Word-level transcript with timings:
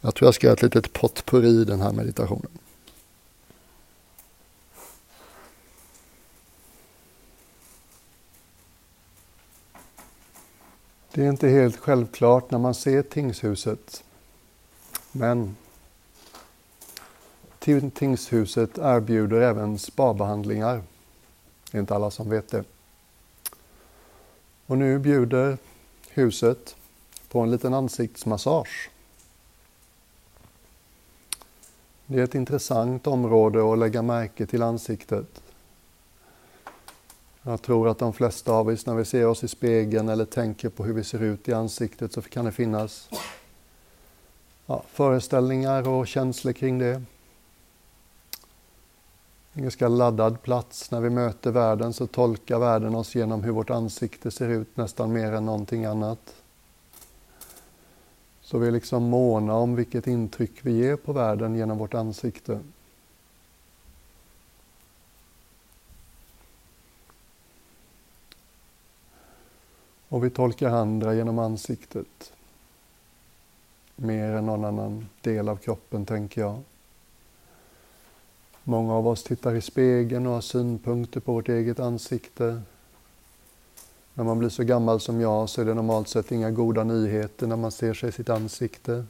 Jag 0.00 0.14
tror 0.14 0.26
jag 0.26 0.34
ska 0.34 0.46
göra 0.46 0.54
ett 0.54 0.62
litet 0.62 0.92
potpurri 0.92 1.60
i 1.60 1.64
den 1.64 1.80
här 1.80 1.92
meditationen. 1.92 2.58
Det 11.12 11.24
är 11.24 11.28
inte 11.28 11.48
helt 11.48 11.76
självklart 11.76 12.50
när 12.50 12.58
man 12.58 12.74
ser 12.74 13.02
tingshuset. 13.02 14.04
Men 15.12 15.56
tingshuset 17.94 18.78
erbjuder 18.78 19.40
även 19.40 19.78
spabehandlingar. 19.78 20.82
Det 21.70 21.78
är 21.78 21.80
inte 21.80 21.94
alla 21.94 22.10
som 22.10 22.30
vet 22.30 22.48
det. 22.48 22.64
Och 24.66 24.78
nu 24.78 24.98
bjuder 24.98 25.58
huset 26.08 26.76
på 27.28 27.40
en 27.40 27.50
liten 27.50 27.74
ansiktsmassage. 27.74 28.90
Det 32.10 32.20
är 32.20 32.24
ett 32.24 32.34
intressant 32.34 33.06
område 33.06 33.72
att 33.72 33.78
lägga 33.78 34.02
märke 34.02 34.46
till 34.46 34.62
ansiktet. 34.62 35.42
Jag 37.42 37.62
tror 37.62 37.88
att 37.88 37.98
de 37.98 38.12
flesta 38.12 38.52
av 38.52 38.68
oss 38.68 38.86
när 38.86 38.94
vi 38.94 39.04
ser 39.04 39.26
oss 39.26 39.44
i 39.44 39.48
spegeln 39.48 40.08
eller 40.08 40.24
tänker 40.24 40.68
på 40.68 40.84
hur 40.84 40.92
vi 40.92 41.04
ser 41.04 41.22
ut 41.22 41.48
i 41.48 41.52
ansiktet 41.52 42.12
så 42.12 42.22
kan 42.22 42.44
det 42.44 42.52
finnas 42.52 43.10
ja, 44.66 44.82
föreställningar 44.88 45.88
och 45.88 46.06
känslor 46.06 46.52
kring 46.52 46.78
det. 46.78 47.02
En 49.52 49.62
ganska 49.62 49.88
laddad 49.88 50.42
plats. 50.42 50.90
När 50.90 51.00
vi 51.00 51.10
möter 51.10 51.50
världen 51.50 51.92
så 51.92 52.06
tolkar 52.06 52.58
världen 52.58 52.94
oss 52.94 53.14
genom 53.14 53.42
hur 53.42 53.52
vårt 53.52 53.70
ansikte 53.70 54.30
ser 54.30 54.48
ut 54.48 54.76
nästan 54.76 55.12
mer 55.12 55.32
än 55.32 55.46
någonting 55.46 55.84
annat. 55.84 56.37
Så 58.48 58.58
vi 58.58 58.66
är 58.66 58.72
liksom 58.72 59.02
måna 59.02 59.54
om 59.54 59.76
vilket 59.76 60.06
intryck 60.06 60.52
vi 60.62 60.72
ger 60.72 60.96
på 60.96 61.12
världen 61.12 61.54
genom 61.54 61.78
vårt 61.78 61.94
ansikte. 61.94 62.60
Och 70.08 70.24
vi 70.24 70.30
tolkar 70.30 70.70
andra 70.70 71.14
genom 71.14 71.38
ansiktet. 71.38 72.32
Mer 73.96 74.30
än 74.30 74.46
någon 74.46 74.64
annan 74.64 75.08
del 75.20 75.48
av 75.48 75.56
kroppen, 75.56 76.06
tänker 76.06 76.40
jag. 76.40 76.60
Många 78.64 78.94
av 78.94 79.08
oss 79.08 79.22
tittar 79.22 79.54
i 79.54 79.60
spegeln 79.60 80.26
och 80.26 80.32
har 80.32 80.40
synpunkter 80.40 81.20
på 81.20 81.32
vårt 81.32 81.48
eget 81.48 81.80
ansikte. 81.80 82.62
När 84.18 84.24
man 84.24 84.38
blir 84.38 84.48
så 84.48 84.64
gammal 84.64 85.00
som 85.00 85.20
jag 85.20 85.48
så 85.48 85.60
är 85.60 85.64
det 85.64 85.74
normalt 85.74 86.08
sett 86.08 86.32
inga 86.32 86.50
goda 86.50 86.84
nyheter 86.84 87.46
när 87.46 87.56
man 87.56 87.72
ser 87.72 87.94
sig 87.94 88.08
i 88.08 88.12
sitt 88.12 88.28
ansikte. 88.28 89.04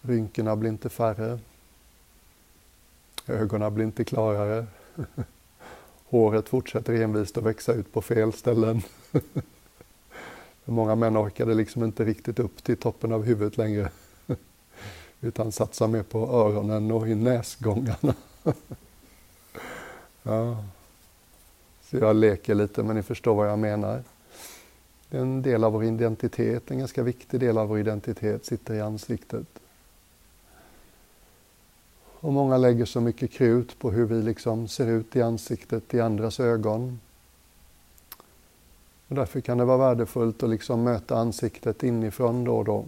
Rynkorna 0.00 0.56
blir 0.56 0.70
inte 0.70 0.88
färre. 0.88 1.38
Ögonen 3.26 3.74
blir 3.74 3.84
inte 3.84 4.04
klarare. 4.04 4.66
Håret 6.08 6.48
fortsätter 6.48 6.92
envist 6.92 7.38
att 7.38 7.44
växa 7.44 7.72
ut 7.72 7.92
på 7.92 8.02
fel 8.02 8.32
ställen. 8.32 8.82
Många 10.64 10.94
män 10.94 11.16
orkade 11.16 11.54
liksom 11.54 11.84
inte 11.84 12.04
riktigt 12.04 12.38
upp 12.38 12.64
till 12.64 12.76
toppen 12.76 13.12
av 13.12 13.24
huvudet 13.24 13.56
längre. 13.56 13.90
Utan 15.20 15.52
satsar 15.52 15.88
mer 15.88 16.02
på 16.02 16.18
öronen 16.18 16.90
och 16.90 17.08
i 17.08 17.14
näsgångarna. 17.14 18.14
ja. 20.22 20.64
Så 21.90 21.96
jag 21.96 22.16
leker 22.16 22.54
lite, 22.54 22.82
men 22.82 22.96
ni 22.96 23.02
förstår 23.02 23.34
vad 23.34 23.48
jag 23.48 23.58
menar. 23.58 24.02
Det 25.08 25.16
är 25.16 25.20
en 25.20 25.42
del 25.42 25.64
av 25.64 25.72
vår 25.72 25.84
identitet, 25.84 26.70
en 26.70 26.78
ganska 26.78 27.02
viktig 27.02 27.40
del 27.40 27.58
av 27.58 27.68
vår 27.68 27.78
identitet 27.78 28.44
sitter 28.44 28.74
i 28.74 28.80
ansiktet. 28.80 29.46
Och 32.20 32.32
många 32.32 32.56
lägger 32.56 32.84
så 32.84 33.00
mycket 33.00 33.30
krut 33.30 33.78
på 33.78 33.90
hur 33.90 34.04
vi 34.04 34.22
liksom 34.22 34.68
ser 34.68 34.86
ut 34.86 35.16
i 35.16 35.22
ansiktet 35.22 35.94
i 35.94 36.00
andras 36.00 36.40
ögon. 36.40 37.00
Och 39.08 39.14
därför 39.14 39.40
kan 39.40 39.58
det 39.58 39.64
vara 39.64 39.78
värdefullt 39.78 40.42
att 40.42 40.50
liksom 40.50 40.82
möta 40.82 41.16
ansiktet 41.16 41.82
inifrån 41.82 42.44
då 42.44 42.56
och 42.56 42.64
då. 42.64 42.84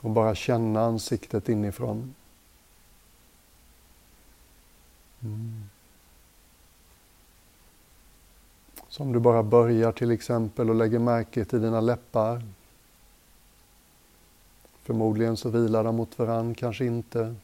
Och 0.00 0.10
bara 0.10 0.34
känna 0.34 0.80
ansiktet 0.80 1.48
inifrån. 1.48 2.14
Mm. 5.22 5.68
Så 8.88 9.02
om 9.02 9.12
du 9.12 9.20
bara 9.20 9.42
börjar 9.42 9.92
till 9.92 10.10
exempel 10.10 10.70
och 10.70 10.76
lägger 10.76 10.98
märke 10.98 11.44
till 11.44 11.62
dina 11.62 11.80
läppar. 11.80 12.42
Förmodligen 14.82 15.36
så 15.36 15.48
vilar 15.48 15.84
de 15.84 15.96
mot 15.96 16.18
varann, 16.18 16.54
kanske 16.54 16.84
inte. 16.84 17.34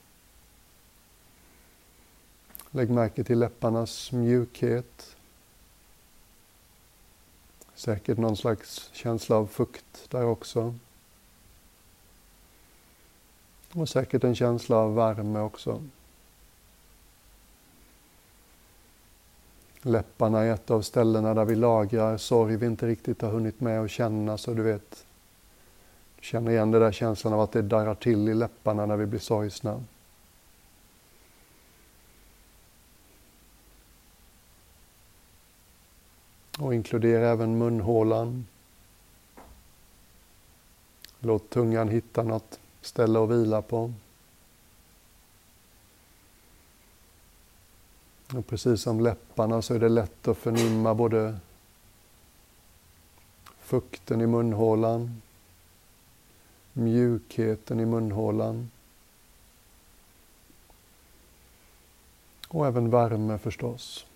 Lägg 2.70 2.90
märke 2.90 3.24
till 3.24 3.38
läpparnas 3.38 4.12
mjukhet. 4.12 5.16
Säkert 7.74 8.18
någon 8.18 8.36
slags 8.36 8.90
känsla 8.92 9.36
av 9.36 9.46
fukt 9.46 10.10
där 10.10 10.24
också. 10.24 10.74
Och 13.72 13.88
säkert 13.88 14.24
en 14.24 14.34
känsla 14.34 14.76
av 14.76 14.94
värme 14.94 15.40
också. 15.40 15.82
Läpparna 19.82 20.40
är 20.40 20.54
ett 20.54 20.70
av 20.70 20.82
ställena 20.82 21.34
där 21.34 21.44
vi 21.44 21.54
lagrar 21.54 22.16
sorg 22.16 22.56
vi 22.56 22.66
inte 22.66 22.86
riktigt 22.86 23.22
har 23.22 23.30
hunnit 23.30 23.60
med 23.60 23.80
att 23.80 23.90
känna, 23.90 24.38
så 24.38 24.54
du 24.54 24.62
vet. 24.62 25.06
Du 26.16 26.22
känner 26.24 26.50
igen 26.50 26.70
den 26.70 26.80
där 26.80 26.92
känslan 26.92 27.32
av 27.32 27.40
att 27.40 27.52
det 27.52 27.62
darrar 27.62 27.94
till 27.94 28.28
i 28.28 28.34
läpparna 28.34 28.86
när 28.86 28.96
vi 28.96 29.06
blir 29.06 29.20
sorgsna. 29.20 29.82
Och 36.58 36.74
inkludera 36.74 37.28
även 37.28 37.58
munhålan. 37.58 38.46
Låt 41.20 41.50
tungan 41.50 41.88
hitta 41.88 42.22
något 42.22 42.60
ställe 42.80 43.18
att 43.18 43.30
vila 43.30 43.62
på. 43.62 43.92
Och 48.34 48.46
precis 48.46 48.82
som 48.82 49.00
läpparna 49.00 49.62
så 49.62 49.74
är 49.74 49.78
det 49.78 49.88
lätt 49.88 50.28
att 50.28 50.38
förnimma 50.38 50.94
både 50.94 51.38
fukten 53.60 54.20
i 54.20 54.26
munhålan, 54.26 55.22
mjukheten 56.72 57.80
i 57.80 57.86
munhålan 57.86 58.70
och 62.48 62.66
även 62.66 62.90
värme 62.90 63.38
förstås. 63.38 64.06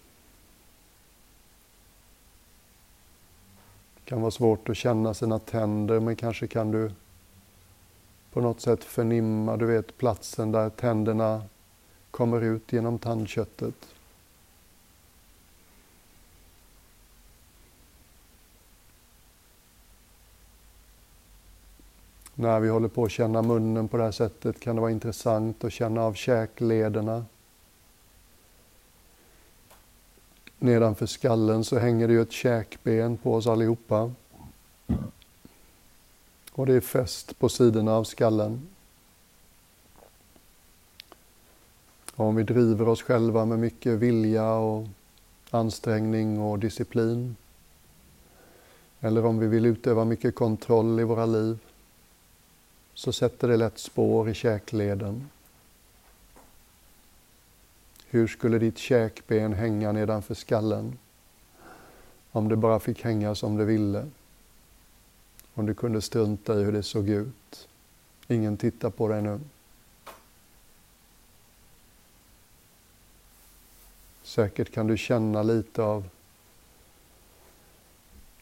Det 3.94 4.04
kan 4.04 4.20
vara 4.20 4.30
svårt 4.30 4.68
att 4.68 4.76
känna 4.76 5.14
sina 5.14 5.38
tänder 5.38 6.00
men 6.00 6.16
kanske 6.16 6.46
kan 6.46 6.70
du 6.70 6.92
på 8.32 8.40
något 8.40 8.60
sätt 8.60 8.84
förnimma, 8.84 9.56
du 9.56 9.66
vet 9.66 9.98
platsen 9.98 10.52
där 10.52 10.70
tänderna 10.70 11.42
kommer 12.10 12.40
ut 12.40 12.72
genom 12.72 12.98
tandköttet. 12.98 13.91
När 22.42 22.60
vi 22.60 22.68
håller 22.68 22.88
på 22.88 23.04
att 23.04 23.10
känna 23.10 23.42
munnen 23.42 23.88
på 23.88 23.96
det 23.96 24.02
här 24.02 24.12
sättet 24.12 24.60
kan 24.60 24.76
det 24.76 24.82
vara 24.82 24.90
intressant 24.90 25.64
att 25.64 25.72
känna 25.72 26.02
av 26.02 26.14
käklederna. 26.14 27.24
Nedanför 30.58 31.06
skallen 31.06 31.64
så 31.64 31.78
hänger 31.78 32.08
det 32.08 32.14
ju 32.14 32.22
ett 32.22 32.32
käkben 32.32 33.16
på 33.16 33.34
oss 33.34 33.46
allihopa. 33.46 34.12
Och 36.52 36.66
det 36.66 36.74
är 36.74 36.80
fäst 36.80 37.38
på 37.38 37.48
sidorna 37.48 37.92
av 37.92 38.04
skallen. 38.04 38.68
Och 42.14 42.26
om 42.26 42.36
vi 42.36 42.42
driver 42.42 42.88
oss 42.88 43.02
själva 43.02 43.44
med 43.44 43.58
mycket 43.58 43.92
vilja 43.92 44.52
och 44.52 44.86
ansträngning 45.50 46.40
och 46.40 46.58
disciplin. 46.58 47.36
Eller 49.00 49.26
om 49.26 49.38
vi 49.38 49.46
vill 49.46 49.66
utöva 49.66 50.04
mycket 50.04 50.34
kontroll 50.34 51.00
i 51.00 51.04
våra 51.04 51.26
liv 51.26 51.58
så 52.94 53.12
sätter 53.12 53.48
det 53.48 53.56
lätt 53.56 53.78
spår 53.78 54.28
i 54.28 54.34
käkleden. 54.34 55.30
Hur 58.06 58.26
skulle 58.26 58.58
ditt 58.58 58.78
käkben 58.78 59.52
hänga 59.52 59.92
nedanför 59.92 60.34
skallen 60.34 60.98
om 62.32 62.48
det 62.48 62.56
bara 62.56 62.80
fick 62.80 63.04
hänga 63.04 63.34
som 63.34 63.56
det 63.56 63.64
ville? 63.64 64.08
Om 65.54 65.66
du 65.66 65.74
kunde 65.74 66.02
strunta 66.02 66.60
i 66.60 66.64
hur 66.64 66.72
det 66.72 66.82
såg 66.82 67.08
ut? 67.08 67.68
Ingen 68.28 68.56
tittar 68.56 68.90
på 68.90 69.08
dig 69.08 69.22
nu. 69.22 69.40
Säkert 74.22 74.72
kan 74.72 74.86
du 74.86 74.96
känna 74.96 75.42
lite 75.42 75.82
av 75.82 76.08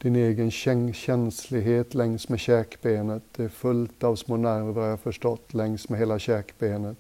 din 0.03 0.17
egen 0.17 0.51
känslighet 0.93 1.95
längs 1.95 2.29
med 2.29 2.41
käkbenet. 2.41 3.23
Det 3.37 3.45
är 3.45 3.49
fullt 3.49 4.05
av 4.05 4.17
små 4.17 4.37
nerver 4.37 4.83
har 4.83 4.89
jag 4.89 5.01
förstått 5.01 5.55
längs 5.55 5.89
med 5.89 5.99
hela 5.99 6.19
käkbenet. 6.19 6.97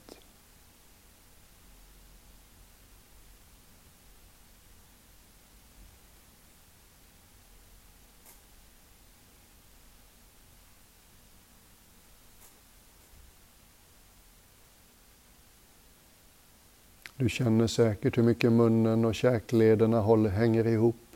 Du 17.16 17.28
känner 17.28 17.66
säkert 17.66 18.18
hur 18.18 18.22
mycket 18.22 18.52
munnen 18.52 19.04
och 19.04 19.14
käklederna 19.14 20.00
håller, 20.00 20.30
hänger 20.30 20.66
ihop. 20.66 21.09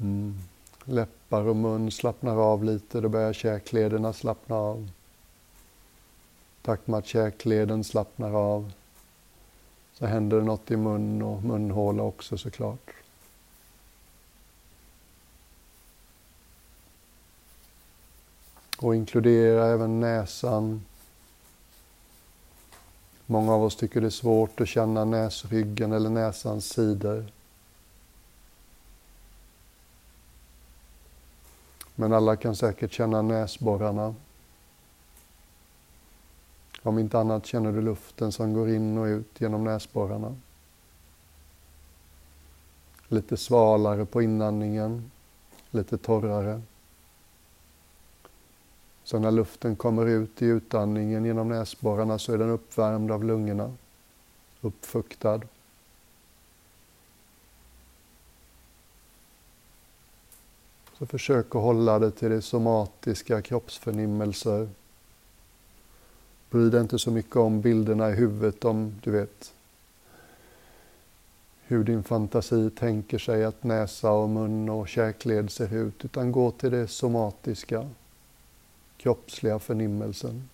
Mm. 0.00 0.38
Läppar 0.84 1.42
och 1.42 1.56
mun 1.56 1.90
slappnar 1.90 2.36
av 2.36 2.64
lite, 2.64 3.00
då 3.00 3.08
börjar 3.08 3.32
käklederna 3.32 4.12
slappna 4.12 4.56
av. 4.56 4.90
Tack 6.62 6.86
med 6.86 6.98
att 6.98 7.06
käkleden 7.06 7.84
slappnar 7.84 8.32
av 8.32 8.72
så 9.92 10.06
händer 10.06 10.36
det 10.36 10.42
något 10.44 10.70
i 10.70 10.76
mun 10.76 11.22
och 11.22 11.42
munhåla 11.42 12.02
också 12.02 12.38
såklart. 12.38 12.90
Och 18.78 18.94
inkludera 18.94 19.66
även 19.66 20.00
näsan. 20.00 20.84
Många 23.26 23.52
av 23.54 23.62
oss 23.62 23.76
tycker 23.76 24.00
det 24.00 24.06
är 24.06 24.10
svårt 24.10 24.60
att 24.60 24.68
känna 24.68 25.04
näsryggen 25.04 25.92
eller 25.92 26.10
näsans 26.10 26.68
sidor. 26.68 27.26
Men 32.00 32.12
alla 32.12 32.36
kan 32.36 32.56
säkert 32.56 32.92
känna 32.92 33.22
näsborrarna. 33.22 34.14
Om 36.82 36.98
inte 36.98 37.18
annat 37.18 37.46
känner 37.46 37.72
du 37.72 37.80
luften 37.80 38.32
som 38.32 38.54
går 38.54 38.70
in 38.70 38.98
och 38.98 39.04
ut 39.04 39.40
genom 39.40 39.64
näsborrarna. 39.64 40.36
Lite 43.08 43.36
svalare 43.36 44.04
på 44.04 44.22
inandningen, 44.22 45.10
lite 45.70 45.98
torrare. 45.98 46.62
Så 49.04 49.18
när 49.18 49.30
luften 49.30 49.76
kommer 49.76 50.06
ut 50.06 50.42
i 50.42 50.46
utandningen 50.46 51.24
genom 51.24 51.48
näsborrarna 51.48 52.18
så 52.18 52.32
är 52.32 52.38
den 52.38 52.50
uppvärmd 52.50 53.10
av 53.10 53.24
lungorna, 53.24 53.72
uppfuktad. 54.60 55.40
Så 60.98 61.06
försök 61.06 61.46
att 61.54 61.62
hålla 61.62 61.98
det 61.98 62.10
till 62.10 62.30
det 62.30 62.42
somatiska 62.42 63.42
kroppsförnimmelser. 63.42 64.68
Bry 66.50 66.70
dig 66.70 66.80
inte 66.80 66.98
så 66.98 67.10
mycket 67.10 67.36
om 67.36 67.60
bilderna 67.60 68.10
i 68.10 68.14
huvudet 68.14 68.64
om, 68.64 68.94
du 69.02 69.10
vet, 69.10 69.54
hur 71.62 71.84
din 71.84 72.02
fantasi 72.02 72.70
tänker 72.70 73.18
sig 73.18 73.44
att 73.44 73.64
näsa 73.64 74.10
och 74.10 74.28
mun 74.28 74.68
och 74.68 74.88
käkled 74.88 75.50
ser 75.50 75.74
ut, 75.74 76.04
utan 76.04 76.32
gå 76.32 76.50
till 76.50 76.70
det 76.70 76.88
somatiska, 76.88 77.88
kroppsliga 78.96 79.58
förnimmelsen. 79.58 80.48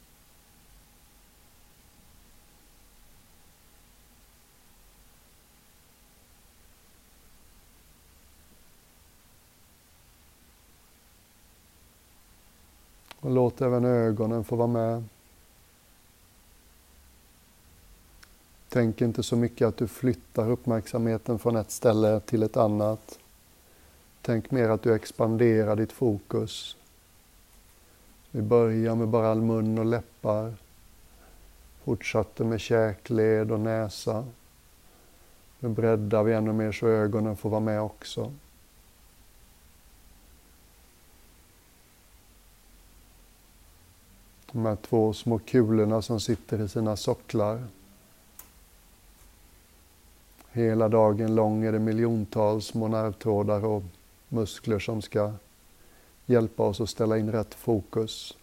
Och 13.25 13.31
låt 13.31 13.61
även 13.61 13.85
ögonen 13.85 14.45
få 14.45 14.57
vara 14.57 14.69
med. 14.69 15.05
Tänk 18.69 19.01
inte 19.01 19.23
så 19.23 19.37
mycket 19.37 19.69
att 19.69 19.77
du 19.77 19.87
flyttar 19.87 20.51
uppmärksamheten 20.51 21.39
från 21.39 21.57
ett 21.57 21.71
ställe 21.71 22.21
till 22.21 22.43
ett 22.43 22.57
annat. 22.57 23.19
Tänk 24.23 24.51
mer 24.51 24.69
att 24.69 24.83
du 24.83 24.95
expanderar 24.95 25.77
ditt 25.77 25.93
fokus. 25.93 26.77
Vi 28.31 28.43
börjar 28.43 28.95
med 28.95 29.09
bara 29.09 29.31
all 29.31 29.43
mun 29.43 29.79
och 29.79 29.85
läppar. 29.85 30.55
Fortsatte 31.85 32.45
med 32.45 32.61
käkled 32.61 33.53
och 33.53 33.61
näsa. 33.61 34.25
Nu 35.61 35.69
breddar 35.69 36.23
vi 36.23 36.33
ännu 36.33 36.53
mer 36.53 36.73
så 36.73 36.89
ögonen 36.89 37.37
får 37.37 37.51
vara 37.51 37.61
med 37.61 37.81
också. 37.81 38.33
De 44.55 44.67
här 44.67 44.77
två 44.77 45.13
små 45.13 45.39
kulorna 45.39 46.03
som 46.03 46.21
sitter 46.21 46.61
i 46.61 46.69
sina 46.69 46.97
socklar. 46.97 47.65
Hela 50.53 50.89
dagen 50.89 51.35
lång 51.35 51.65
är 51.65 51.73
det 51.73 51.79
miljontals 51.79 52.67
små 52.67 52.89
nervtrådar 52.89 53.65
och 53.65 53.83
muskler 54.29 54.79
som 54.79 55.03
ska 55.03 55.33
hjälpa 56.27 56.63
oss 56.63 56.81
att 56.81 56.91
ställa 56.91 57.19
in 57.19 57.33
rätt 57.33 57.55
fokus. 57.55 58.37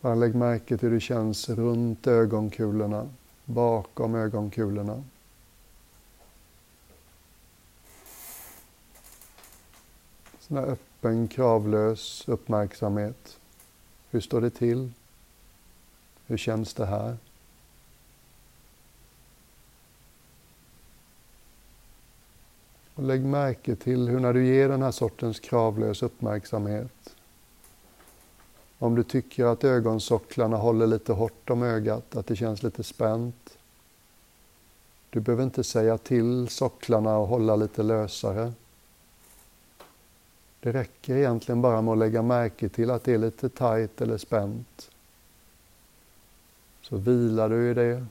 Bara 0.00 0.14
lägg 0.14 0.34
märke 0.34 0.78
till 0.78 0.88
hur 0.88 0.94
det 0.94 1.00
känns 1.00 1.48
runt 1.48 2.06
ögonkulorna, 2.06 3.08
bakom 3.44 4.14
ögonkulorna. 4.14 5.04
Sån 10.40 10.56
här 10.56 10.66
öppen, 10.66 11.28
kravlös 11.28 12.28
uppmärksamhet. 12.28 13.38
Hur 14.10 14.20
står 14.20 14.40
det 14.40 14.50
till? 14.50 14.92
Hur 16.26 16.36
känns 16.36 16.74
det 16.74 16.86
här? 16.86 17.16
Och 22.94 23.02
lägg 23.02 23.24
märke 23.24 23.76
till 23.76 24.08
hur 24.08 24.20
när 24.20 24.32
du 24.32 24.46
ger 24.46 24.68
den 24.68 24.82
här 24.82 24.90
sortens 24.90 25.40
kravlös 25.40 26.02
uppmärksamhet 26.02 27.14
om 28.78 28.94
du 28.94 29.02
tycker 29.02 29.44
att 29.44 29.64
ögonsocklarna 29.64 30.56
håller 30.56 30.86
lite 30.86 31.12
hårt 31.12 31.50
om 31.50 31.62
ögat, 31.62 32.16
att 32.16 32.26
det 32.26 32.36
känns 32.36 32.62
lite 32.62 32.82
spänt. 32.82 33.58
Du 35.10 35.20
behöver 35.20 35.44
inte 35.44 35.64
säga 35.64 35.98
till 35.98 36.48
socklarna 36.48 37.16
och 37.16 37.28
hålla 37.28 37.56
lite 37.56 37.82
lösare. 37.82 38.52
Det 40.60 40.72
räcker 40.72 41.16
egentligen 41.16 41.62
bara 41.62 41.82
med 41.82 41.92
att 41.92 41.98
lägga 41.98 42.22
märke 42.22 42.68
till 42.68 42.90
att 42.90 43.04
det 43.04 43.14
är 43.14 43.18
lite 43.18 43.48
tajt 43.48 44.00
eller 44.00 44.18
spänt. 44.18 44.90
Så 46.82 46.96
vilar 46.96 47.48
du 47.48 47.70
i 47.70 47.74
det 47.74 48.06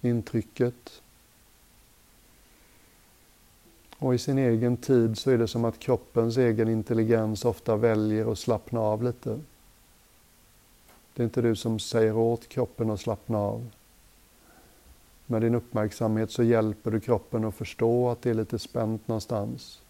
intrycket. 0.00 1.02
Och 3.98 4.14
i 4.14 4.18
sin 4.18 4.38
egen 4.38 4.76
tid 4.76 5.18
så 5.18 5.30
är 5.30 5.38
det 5.38 5.48
som 5.48 5.64
att 5.64 5.78
kroppens 5.78 6.36
egen 6.36 6.68
intelligens 6.68 7.44
ofta 7.44 7.76
väljer 7.76 8.32
att 8.32 8.38
slappna 8.38 8.80
av 8.80 9.02
lite. 9.02 9.40
Det 11.14 11.22
är 11.22 11.24
inte 11.24 11.42
du 11.42 11.56
som 11.56 11.78
säger 11.78 12.16
åt 12.16 12.48
kroppen 12.48 12.90
att 12.90 13.00
slappna 13.00 13.38
av. 13.38 13.70
Med 15.26 15.42
din 15.42 15.54
uppmärksamhet 15.54 16.30
så 16.30 16.42
hjälper 16.42 16.90
du 16.90 17.00
kroppen 17.00 17.44
att 17.44 17.54
förstå 17.54 18.10
att 18.10 18.22
det 18.22 18.30
är 18.30 18.34
lite 18.34 18.58
spänt 18.58 19.08
någonstans. 19.08 19.81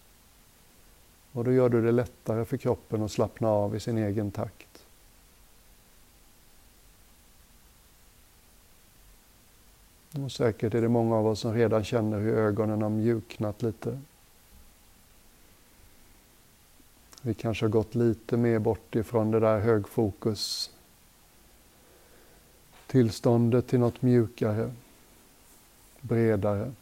Och 1.32 1.44
då 1.44 1.52
gör 1.52 1.68
du 1.68 1.82
det 1.82 1.92
lättare 1.92 2.44
för 2.44 2.56
kroppen 2.56 3.02
att 3.02 3.12
slappna 3.12 3.48
av 3.48 3.76
i 3.76 3.80
sin 3.80 3.98
egen 3.98 4.30
takt. 4.30 4.86
Och 10.24 10.32
säkert 10.32 10.74
är 10.74 10.82
det 10.82 10.88
många 10.88 11.16
av 11.16 11.26
oss 11.26 11.40
som 11.40 11.54
redan 11.54 11.84
känner 11.84 12.20
hur 12.20 12.34
ögonen 12.34 12.82
har 12.82 12.90
mjuknat 12.90 13.62
lite. 13.62 14.00
Vi 17.22 17.34
kanske 17.34 17.64
har 17.64 17.70
gått 17.70 17.94
lite 17.94 18.36
mer 18.36 18.58
bort 18.58 18.94
ifrån 18.94 19.30
det 19.30 19.40
där 19.40 19.58
högfokus 19.58 20.70
tillståndet 22.92 23.66
till 23.66 23.78
något 23.78 24.02
mjukare, 24.02 24.70
bredare. 26.00 26.72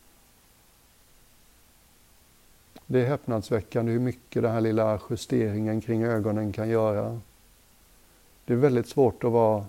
Det 2.92 3.00
är 3.00 3.06
häpnadsväckande 3.06 3.92
hur 3.92 3.98
mycket 3.98 4.42
den 4.42 4.52
här 4.52 4.60
lilla 4.60 5.00
justeringen 5.10 5.80
kring 5.80 6.04
ögonen 6.04 6.52
kan 6.52 6.68
göra. 6.68 7.20
Det 8.44 8.52
är 8.52 8.56
väldigt 8.56 8.88
svårt 8.88 9.24
att 9.24 9.32
vara 9.32 9.66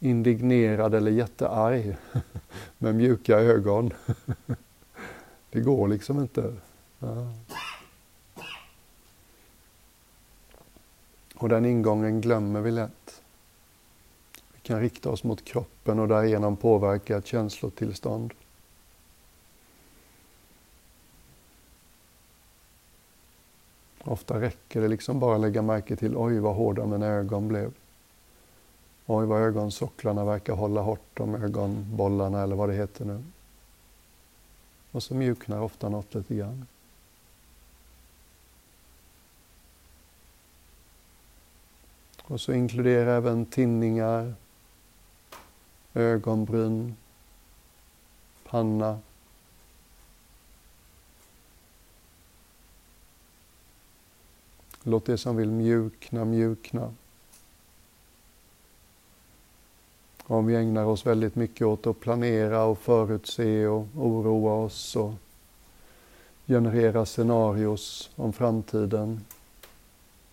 indignerad 0.00 0.94
eller 0.94 1.10
jättearg 1.10 1.96
med 2.78 2.94
mjuka 2.94 3.38
ögon. 3.38 3.92
Det 5.50 5.60
går 5.60 5.88
liksom 5.88 6.20
inte. 6.20 6.54
Ja. 6.98 7.32
Och 11.34 11.48
den 11.48 11.64
ingången 11.64 12.20
glömmer 12.20 12.60
vi 12.60 12.70
lätt. 12.70 13.22
Vi 14.54 14.60
kan 14.62 14.80
rikta 14.80 15.10
oss 15.10 15.24
mot 15.24 15.44
kroppen 15.44 15.98
och 15.98 16.08
därigenom 16.08 16.56
påverka 16.56 17.16
ett 17.16 17.26
känslotillstånd. 17.26 18.34
Ofta 24.06 24.40
räcker 24.40 24.80
det 24.80 24.88
liksom 24.88 25.20
bara 25.20 25.34
att 25.34 25.40
lägga 25.40 25.62
märke 25.62 25.96
till 25.96 26.16
oj 26.16 26.38
vad 26.38 26.54
hårda 26.54 26.86
mina 26.86 27.06
ögon 27.06 27.48
blev. 27.48 27.72
Oj 29.06 29.26
vad 29.26 29.42
ögonsocklarna 29.42 30.24
verkar 30.24 30.52
hålla 30.52 30.80
hårt 30.80 31.20
om 31.20 31.34
ögonbollarna 31.34 32.42
eller 32.42 32.56
vad 32.56 32.68
det 32.68 32.74
heter 32.74 33.04
nu. 33.04 33.24
Och 34.92 35.02
så 35.02 35.14
mjuknar 35.14 35.60
ofta 35.60 35.88
något 35.88 36.14
lite 36.14 36.34
grann. 36.34 36.66
Och 42.22 42.40
så 42.40 42.52
inkludera 42.52 43.12
även 43.14 43.46
tinningar, 43.46 44.34
ögonbryn, 45.94 46.96
panna. 48.44 48.98
Låt 54.88 55.04
det 55.04 55.18
som 55.18 55.36
vill 55.36 55.50
mjukna, 55.50 56.24
mjukna. 56.24 56.94
Om 60.22 60.46
vi 60.46 60.56
ägnar 60.56 60.84
oss 60.84 61.06
väldigt 61.06 61.34
mycket 61.34 61.66
åt 61.66 61.86
att 61.86 62.00
planera 62.00 62.64
och 62.64 62.78
förutse 62.78 63.66
och 63.66 63.86
oroa 63.94 64.52
oss 64.52 64.96
och 64.96 65.12
generera 66.46 67.06
scenarios 67.06 68.10
om 68.16 68.32
framtiden 68.32 69.24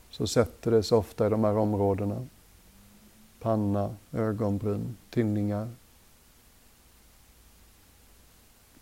så 0.10 0.28
sätter 0.28 0.72
det 0.72 0.84
sig 0.84 0.98
ofta 0.98 1.28
i 1.28 1.30
de 1.30 1.44
här 1.44 1.58
områdena. 1.58 2.28
Panna, 3.40 3.96
ögonbryn, 4.12 4.98
tinningar. 5.10 5.70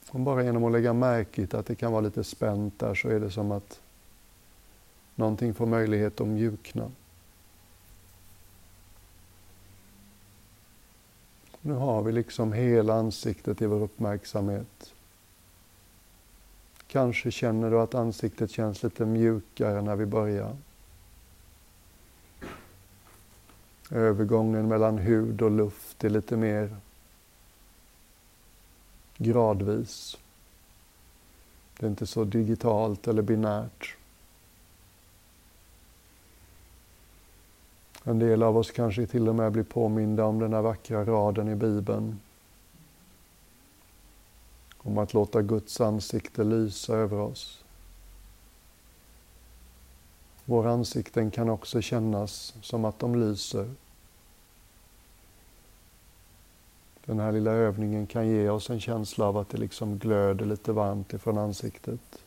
Och 0.09 0.19
bara 0.19 0.43
genom 0.43 0.63
att 0.63 0.71
lägga 0.71 0.93
märke 0.93 1.47
till 1.47 1.59
att 1.59 1.65
det 1.65 1.75
kan 1.75 1.91
vara 1.91 2.01
lite 2.01 2.23
spänt 2.23 2.79
där 2.79 2.95
så 2.95 3.09
är 3.09 3.19
det 3.19 3.31
som 3.31 3.51
att 3.51 3.79
någonting 5.15 5.53
får 5.53 5.65
möjlighet 5.65 6.21
att 6.21 6.27
mjukna. 6.27 6.91
Nu 11.61 11.73
har 11.73 12.01
vi 12.01 12.11
liksom 12.11 12.53
hela 12.53 12.93
ansiktet 12.93 13.61
i 13.61 13.65
vår 13.65 13.81
uppmärksamhet. 13.81 14.93
Kanske 16.87 17.31
känner 17.31 17.71
du 17.71 17.79
att 17.79 17.95
ansiktet 17.95 18.51
känns 18.51 18.83
lite 18.83 19.05
mjukare 19.05 19.81
när 19.81 19.95
vi 19.95 20.05
börjar. 20.05 20.57
Övergången 23.91 24.67
mellan 24.67 24.97
hud 24.97 25.41
och 25.41 25.51
luft 25.51 26.03
är 26.03 26.09
lite 26.09 26.37
mer 26.37 26.75
gradvis. 29.17 30.17
Det 31.79 31.85
är 31.85 31.89
inte 31.89 32.07
så 32.07 32.23
digitalt 32.23 33.07
eller 33.07 33.21
binärt. 33.21 33.95
En 38.03 38.19
del 38.19 38.43
av 38.43 38.57
oss 38.57 38.71
kanske 38.71 39.07
till 39.07 39.29
och 39.29 39.35
med 39.35 39.51
blir 39.51 39.63
påminda 39.63 40.25
om 40.25 40.39
den 40.39 40.53
här 40.53 40.61
vackra 40.61 41.05
raden 41.05 41.47
i 41.47 41.55
Bibeln. 41.55 42.19
Om 44.77 44.97
att 44.97 45.13
låta 45.13 45.41
Guds 45.41 45.81
ansikte 45.81 46.43
lysa 46.43 46.95
över 46.95 47.19
oss. 47.19 47.63
Våra 50.45 50.71
ansikten 50.71 51.31
kan 51.31 51.49
också 51.49 51.81
kännas 51.81 52.55
som 52.61 52.85
att 52.85 52.99
de 52.99 53.15
lyser. 53.15 53.69
Den 57.05 57.19
här 57.19 57.31
lilla 57.31 57.51
övningen 57.51 58.07
kan 58.07 58.27
ge 58.27 58.49
oss 58.49 58.69
en 58.69 58.79
känsla 58.79 59.25
av 59.25 59.37
att 59.37 59.49
det 59.49 59.57
liksom 59.57 59.97
glöder 59.97 60.45
lite 60.45 60.71
varmt 60.71 61.13
ifrån 61.13 61.37
ansiktet. 61.37 62.20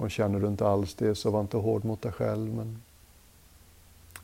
Och 0.00 0.10
känner 0.10 0.40
du 0.40 0.46
inte 0.46 0.68
alls 0.68 0.94
det 0.94 1.14
så 1.14 1.30
var 1.30 1.40
inte 1.40 1.56
hård 1.56 1.84
mot 1.84 2.02
dig 2.02 2.12
själv. 2.12 2.54
Men 2.54 2.82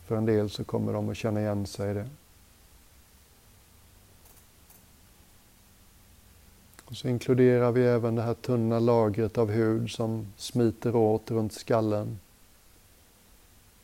för 0.06 0.16
en 0.16 0.26
del 0.26 0.50
så 0.50 0.64
kommer 0.64 0.92
de 0.92 1.09
att 1.09 1.16
känna 1.16 1.40
igen 1.40 1.66
sig 1.66 1.90
i 1.90 1.95
det. 1.95 2.09
Och 6.85 6.97
så 6.97 7.09
inkluderar 7.09 7.73
vi 7.73 7.87
även 7.87 8.14
det 8.14 8.23
här 8.23 8.35
tunna 8.35 8.78
lagret 8.78 9.38
av 9.38 9.50
hud 9.50 9.90
som 9.90 10.33
smiter 10.37 10.97
åt 10.97 11.30
runt 11.30 11.52
skallen. 11.52 12.18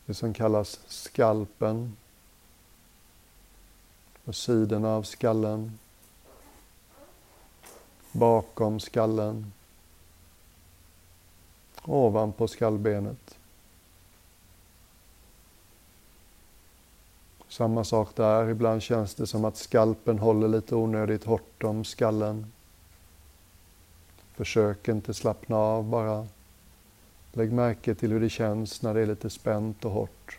Det 0.07 0.15
som 0.15 0.35
kallas 0.35 0.81
skalpen. 0.87 1.97
Och 4.25 4.35
sidorna 4.35 4.89
av 4.89 5.03
skallen. 5.03 5.79
Bakom 8.13 8.81
skallen 8.81 9.53
ovanpå 11.85 12.49
skallbenet. 12.49 13.39
Samma 17.49 17.85
sak 17.85 18.17
där, 18.17 18.49
ibland 18.49 18.83
känns 18.83 19.15
det 19.15 19.27
som 19.27 19.45
att 19.45 19.57
skalpen 19.57 20.19
håller 20.19 20.49
lite 20.49 20.75
onödigt 20.75 21.25
hårt 21.25 21.65
om 21.65 21.85
skallen. 21.85 22.53
Försök 24.35 24.89
inte 24.89 25.15
slappna 25.15 25.57
av, 25.57 25.85
bara 25.85 26.27
lägg 27.33 27.53
märke 27.53 27.95
till 27.95 28.13
hur 28.13 28.21
det 28.21 28.31
känns 28.31 28.83
när 28.83 28.95
det 28.95 29.01
är 29.01 29.07
lite 29.07 29.31
spänt 29.31 29.85
och 29.85 29.91
hårt. 29.91 30.39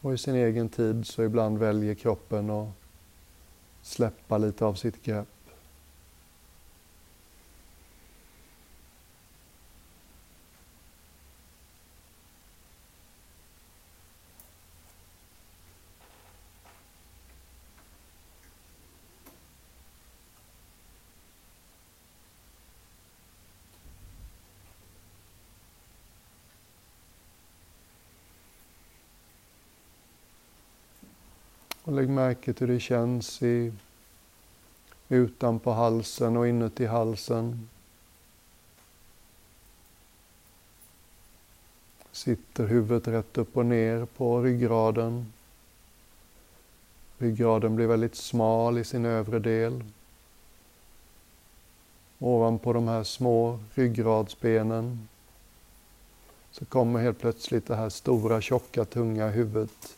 Och 0.00 0.14
i 0.14 0.18
sin 0.18 0.34
egen 0.34 0.68
tid 0.68 1.06
så 1.06 1.22
ibland 1.22 1.58
väljer 1.58 1.94
kroppen 1.94 2.50
att 2.50 2.68
släppa 3.82 4.38
lite 4.38 4.64
av 4.64 4.74
sitt 4.74 5.02
grepp. 5.02 5.33
Lägg 31.94 32.08
märke 32.08 32.52
till 32.52 32.66
hur 32.66 32.74
det 32.74 32.80
känns 32.80 33.42
i, 33.42 33.72
utanpå 35.08 35.72
halsen 35.72 36.36
och 36.36 36.48
inuti 36.48 36.86
halsen. 36.86 37.68
Sitter 42.12 42.66
huvudet 42.66 43.08
rätt 43.08 43.38
upp 43.38 43.56
och 43.56 43.66
ner 43.66 44.04
på 44.04 44.42
ryggraden. 44.42 45.32
Ryggraden 47.18 47.76
blir 47.76 47.86
väldigt 47.86 48.14
smal 48.14 48.78
i 48.78 48.84
sin 48.84 49.04
övre 49.04 49.38
del. 49.38 49.84
Ovanpå 52.18 52.72
de 52.72 52.88
här 52.88 53.04
små 53.04 53.58
ryggradsbenen 53.74 55.08
så 56.50 56.64
kommer 56.64 57.00
helt 57.00 57.18
plötsligt 57.18 57.66
det 57.66 57.76
här 57.76 57.90
stora, 57.90 58.40
tjocka, 58.40 58.84
tunga 58.84 59.28
huvudet 59.28 59.96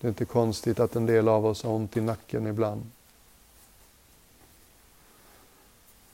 det 0.00 0.06
är 0.06 0.08
inte 0.08 0.24
konstigt 0.24 0.80
att 0.80 0.96
en 0.96 1.06
del 1.06 1.28
av 1.28 1.46
oss 1.46 1.62
har 1.62 1.70
ont 1.70 1.96
i 1.96 2.00
nacken 2.00 2.46
ibland. 2.46 2.90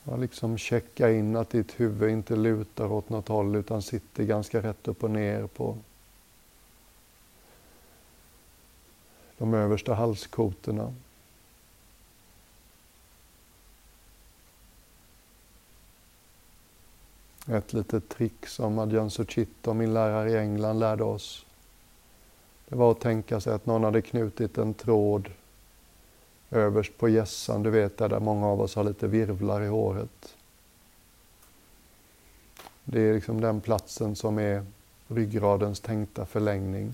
Ja, 0.03 0.15
liksom 0.15 0.57
checka 0.57 1.11
in 1.11 1.35
att 1.35 1.49
ditt 1.49 1.79
huvud 1.79 2.09
inte 2.09 2.35
lutar 2.35 2.91
åt 2.91 3.09
något 3.09 3.27
håll 3.27 3.55
utan 3.55 3.81
sitter 3.81 4.23
ganska 4.23 4.61
rätt 4.61 4.87
upp 4.87 5.03
och 5.03 5.11
ner 5.11 5.47
på 5.47 5.77
de 9.37 9.53
översta 9.53 9.93
halskotorna. 9.93 10.93
Ett 17.47 17.73
litet 17.73 18.09
trick 18.09 18.47
som 18.47 18.79
Adjan 18.79 19.11
Suchitto, 19.11 19.73
min 19.73 19.93
lärare 19.93 20.31
i 20.31 20.37
England, 20.37 20.79
lärde 20.79 21.03
oss 21.03 21.45
det 22.71 22.77
var 22.77 22.91
att 22.91 22.99
tänka 22.99 23.39
sig 23.39 23.53
att 23.53 23.65
någon 23.65 23.83
hade 23.83 24.01
knutit 24.01 24.57
en 24.57 24.73
tråd 24.73 25.29
överst 26.51 26.97
på 26.97 27.09
gässan, 27.09 27.63
du 27.63 27.69
vet 27.69 27.97
där, 27.97 28.09
där 28.09 28.19
många 28.19 28.47
av 28.47 28.61
oss 28.61 28.75
har 28.75 28.83
lite 28.83 29.07
virvlar 29.07 29.61
i 29.61 29.67
håret. 29.67 30.35
Det 32.83 33.01
är 33.01 33.13
liksom 33.13 33.41
den 33.41 33.61
platsen 33.61 34.15
som 34.15 34.39
är 34.39 34.65
ryggradens 35.07 35.79
tänkta 35.79 36.25
förlängning. 36.25 36.93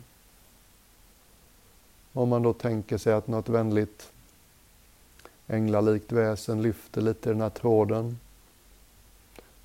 Om 2.13 2.29
man 2.29 2.43
då 2.43 2.53
tänker 2.53 2.98
sig 2.98 3.13
att 3.13 3.27
något 3.27 3.50
vänligt 3.50 4.12
änglalikt 5.48 6.12
väsen 6.12 6.62
lyfter 6.62 7.01
lite 7.01 7.29
i 7.29 7.34
den 7.34 7.41
här 7.41 7.50
tråden 7.50 8.19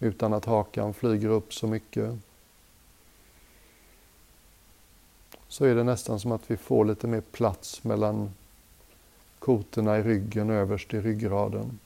utan 0.01 0.33
att 0.33 0.45
hakan 0.45 0.95
flyger 0.95 1.29
upp 1.29 1.55
så 1.55 1.67
mycket 1.67 2.19
så 5.53 5.65
är 5.65 5.75
det 5.75 5.85
nästan 5.85 6.21
som 6.21 6.33
att 6.33 6.51
vi 6.51 6.57
får 6.57 6.85
lite 6.85 7.07
mer 7.07 7.21
plats 7.21 7.85
mellan 7.85 8.31
kotorna 9.39 9.99
i 9.99 10.03
ryggen 10.03 10.51
överst 10.51 10.95
i 10.95 11.01
ryggraden. 11.01 11.79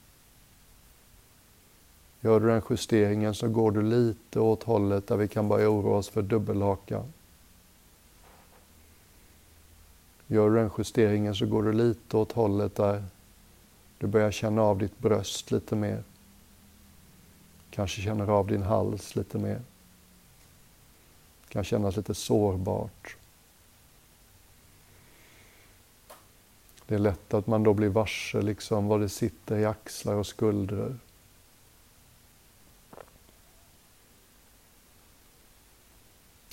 Gör 2.21 2.39
du 2.39 2.47
den 2.47 2.61
justeringen 2.69 3.35
så 3.35 3.47
går 3.47 3.71
du 3.71 3.81
lite 3.81 4.39
åt 4.39 4.63
hållet 4.63 5.07
där 5.07 5.17
vi 5.17 5.27
kan 5.27 5.47
börja 5.47 5.69
oroa 5.69 5.97
oss 5.97 6.09
för 6.09 6.21
dubbelhaka. 6.21 7.03
Gör 10.27 10.49
du 10.49 10.55
den 10.55 10.71
justeringen 10.77 11.35
så 11.35 11.45
går 11.45 11.63
du 11.63 11.73
lite 11.73 12.17
åt 12.17 12.31
hållet 12.31 12.75
där 12.75 13.03
du 13.97 14.07
börjar 14.07 14.31
känna 14.31 14.61
av 14.61 14.77
ditt 14.77 14.99
bröst 14.99 15.51
lite 15.51 15.75
mer. 15.75 16.03
Kanske 17.69 18.01
känner 18.01 18.27
av 18.27 18.47
din 18.47 18.63
hals 18.63 19.15
lite 19.15 19.37
mer. 19.37 19.61
Det 21.41 21.49
Kan 21.49 21.63
kännas 21.63 21.97
lite 21.97 22.13
sårbart. 22.13 23.17
Det 26.87 26.95
är 26.95 26.99
lätt 26.99 27.33
att 27.33 27.47
man 27.47 27.63
då 27.63 27.73
blir 27.73 27.89
varse 27.89 28.41
liksom 28.41 28.87
vad 28.87 29.01
det 29.01 29.09
sitter 29.09 29.57
i 29.57 29.65
axlar 29.65 30.13
och 30.13 30.27
skuldror. 30.27 30.97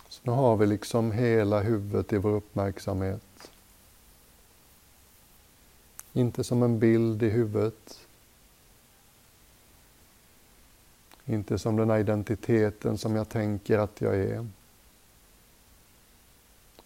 Så 0.09 0.21
nu 0.23 0.33
har 0.33 0.57
vi 0.57 0.67
liksom 0.67 1.13
hela 1.13 1.61
huvudet 1.61 2.13
i 2.13 2.19
vår 2.19 2.31
uppmärksamhet. 2.31 3.51
Inte 6.13 6.45
som 6.45 6.63
en 6.63 6.79
bild 6.79 7.23
i 7.23 7.29
huvudet. 7.29 8.01
Inte 11.27 11.59
som 11.59 11.77
den 11.77 11.91
här 11.91 11.99
identiteten 11.99 12.99
som 12.99 13.17
jag 13.17 13.29
tänker 13.29 13.79
att 13.79 14.01
jag 14.01 14.15
är. 14.17 14.49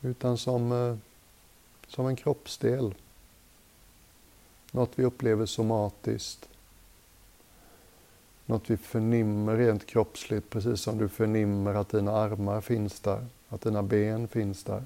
Utan 0.01 0.39
som, 0.39 0.73
eh, 0.73 0.97
som 1.87 2.07
en 2.07 2.17
kroppsdel. 2.17 2.95
Något 4.73 4.91
vi 4.95 5.05
upplever 5.05 5.47
somatiskt. 5.47 6.49
Något 8.47 8.71
vi 8.71 8.77
förnimmer 8.77 9.57
rent 9.57 9.87
kroppsligt, 9.87 10.51
precis 10.51 10.81
som 10.81 10.99
du 10.99 11.09
förnimmer 11.09 11.75
att 11.75 11.89
dina 11.89 12.13
armar 12.13 12.61
finns 12.61 13.01
där, 13.01 13.27
att 13.49 13.61
dina 13.61 13.83
ben 13.83 14.29
finns 14.29 14.65
där. 14.65 14.85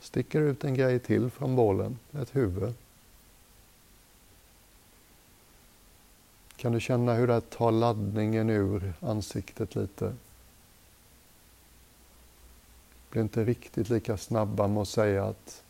Sticker 0.00 0.40
ut 0.40 0.64
en 0.64 0.74
grej 0.74 0.98
till 0.98 1.30
från 1.30 1.56
bålen, 1.56 1.98
ett 2.12 2.36
huvud. 2.36 2.74
Kan 6.56 6.72
du 6.72 6.80
känna 6.80 7.14
hur 7.14 7.26
det 7.26 7.40
tar 7.40 7.72
laddningen 7.72 8.50
ur 8.50 8.92
ansiktet 9.00 9.74
lite? 9.74 10.14
Blir 13.10 13.22
inte 13.22 13.44
riktigt 13.44 13.88
lika 13.88 14.16
snabba 14.16 14.68
med 14.68 14.82
att 14.82 14.88
säga 14.88 15.24
att 15.24 15.62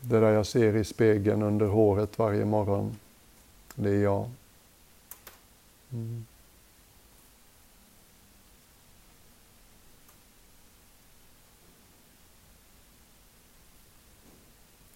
Det 0.00 0.20
där 0.20 0.32
jag 0.32 0.46
ser 0.46 0.76
i 0.76 0.84
spegeln 0.84 1.42
under 1.42 1.66
håret 1.66 2.18
varje 2.18 2.44
morgon, 2.44 2.96
det 3.74 3.90
är 3.90 4.02
jag. 4.02 4.30
Mm. 5.92 6.26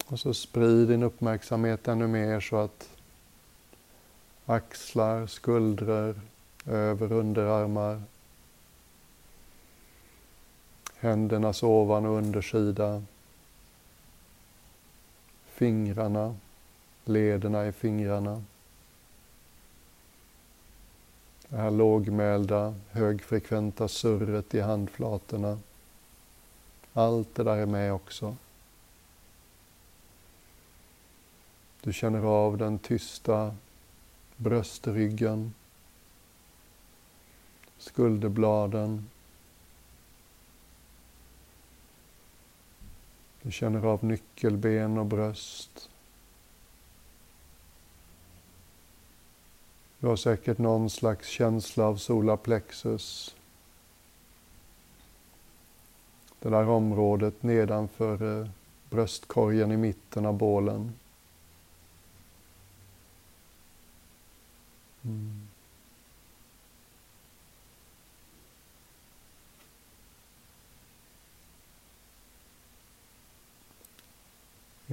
Och 0.07 0.19
så 0.19 0.33
sprid 0.33 0.87
din 0.87 1.03
uppmärksamhet 1.03 1.87
ännu 1.87 2.07
mer 2.07 2.39
så 2.39 2.57
att 2.57 2.89
axlar, 4.45 5.27
skuldror, 5.27 6.21
över 6.65 7.11
och 7.11 7.19
underarmar, 7.19 8.01
händernas 10.97 11.63
ovan 11.63 12.05
och 12.05 12.17
undersida, 12.17 13.03
fingrarna, 15.55 16.35
lederna 17.05 17.67
i 17.67 17.71
fingrarna. 17.71 18.43
Det 21.49 21.57
här 21.57 21.71
lågmälda, 21.71 22.75
högfrekventa 22.91 23.87
surret 23.87 24.55
i 24.55 24.59
handflatorna. 24.61 25.59
Allt 26.93 27.35
det 27.35 27.43
där 27.43 27.57
är 27.57 27.65
med 27.65 27.93
också. 27.93 28.35
Du 31.81 31.93
känner 31.93 32.23
av 32.23 32.57
den 32.57 32.79
tysta 32.79 33.55
bröstryggen, 34.35 35.53
skulderbladen, 37.77 39.09
Du 43.45 43.51
känner 43.51 43.85
av 43.85 44.03
nyckelben 44.03 44.97
och 44.97 45.05
bröst. 45.05 45.89
Du 49.99 50.07
har 50.07 50.15
säkert 50.15 50.57
någon 50.57 50.89
slags 50.89 51.27
känsla 51.27 51.85
av 51.85 51.95
solarplexus. 51.95 53.35
Det 56.39 56.49
där 56.49 56.69
området 56.69 57.43
nedanför 57.43 58.41
eh, 58.41 58.49
bröstkorgen 58.89 59.71
i 59.71 59.77
mitten 59.77 60.25
av 60.25 60.37
bålen. 60.37 60.93
Mm. 65.03 65.44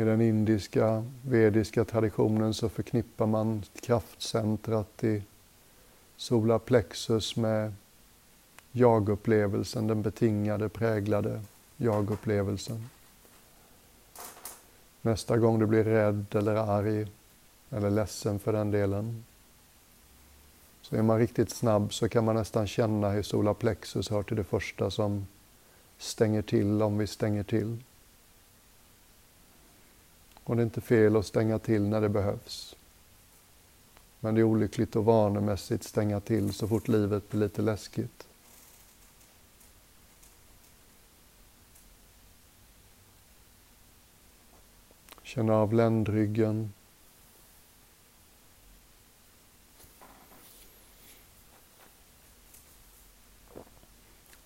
I 0.02 0.04
den 0.04 0.20
indiska 0.20 1.04
vediska 1.22 1.84
traditionen 1.84 2.54
så 2.54 2.68
förknippar 2.68 3.26
man 3.26 3.62
kraftcentrat 3.80 5.04
i 5.04 5.22
solarplexus 6.16 7.36
med 7.36 7.72
jagupplevelsen, 8.72 9.86
den 9.86 10.02
betingade, 10.02 10.68
präglade 10.68 11.42
jagupplevelsen. 11.76 12.88
Nästa 15.02 15.38
gång 15.38 15.58
du 15.58 15.66
blir 15.66 15.84
rädd 15.84 16.26
eller 16.34 16.54
arg, 16.54 17.06
eller 17.70 17.90
ledsen 17.90 18.38
för 18.38 18.52
den 18.52 18.70
delen, 18.70 19.24
så 20.82 20.96
är 20.96 21.02
man 21.02 21.18
riktigt 21.18 21.50
snabb 21.50 21.92
så 21.92 22.08
kan 22.08 22.24
man 22.24 22.36
nästan 22.36 22.66
känna 22.66 23.10
hur 23.10 23.22
solarplexus 23.22 24.10
hör 24.10 24.22
till 24.22 24.36
det 24.36 24.44
första 24.44 24.90
som 24.90 25.26
stänger 25.98 26.42
till 26.42 26.82
om 26.82 26.98
vi 26.98 27.06
stänger 27.06 27.42
till. 27.42 27.78
Och 30.44 30.56
det 30.56 30.62
är 30.62 30.64
inte 30.64 30.80
fel 30.80 31.16
att 31.16 31.26
stänga 31.26 31.58
till 31.58 31.82
när 31.82 32.00
det 32.00 32.08
behövs. 32.08 32.76
Men 34.20 34.34
det 34.34 34.40
är 34.40 34.44
olyckligt 34.44 34.96
att 34.96 35.04
vanemässigt 35.04 35.84
stänga 35.84 36.20
till 36.20 36.52
så 36.52 36.68
fort 36.68 36.88
livet 36.88 37.30
blir 37.30 37.40
lite 37.40 37.62
läskigt. 37.62 38.26
Känn 45.22 45.50
av 45.50 45.72
ländryggen. 45.72 46.72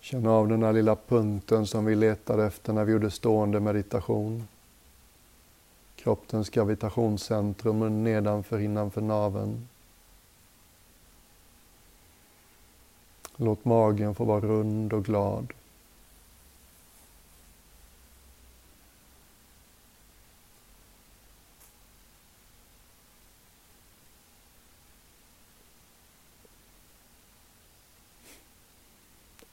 Känn 0.00 0.26
av 0.26 0.48
den 0.48 0.62
här 0.62 0.72
lilla 0.72 0.96
punkten 0.96 1.66
som 1.66 1.85
vi 1.85 1.94
letade 1.94 2.46
efter 2.46 2.72
när 2.72 2.85
vi 2.85 2.92
gjorde 2.92 3.11
stående 3.11 3.61
meditation 3.61 4.48
kroppens 6.06 6.50
gravitationscentrum 6.50 8.04
nedanför 8.04 8.58
innanför 8.58 9.00
naveln. 9.00 9.68
Låt 13.36 13.64
magen 13.64 14.14
få 14.14 14.24
vara 14.24 14.40
rund 14.40 14.92
och 14.92 15.04
glad. 15.04 15.52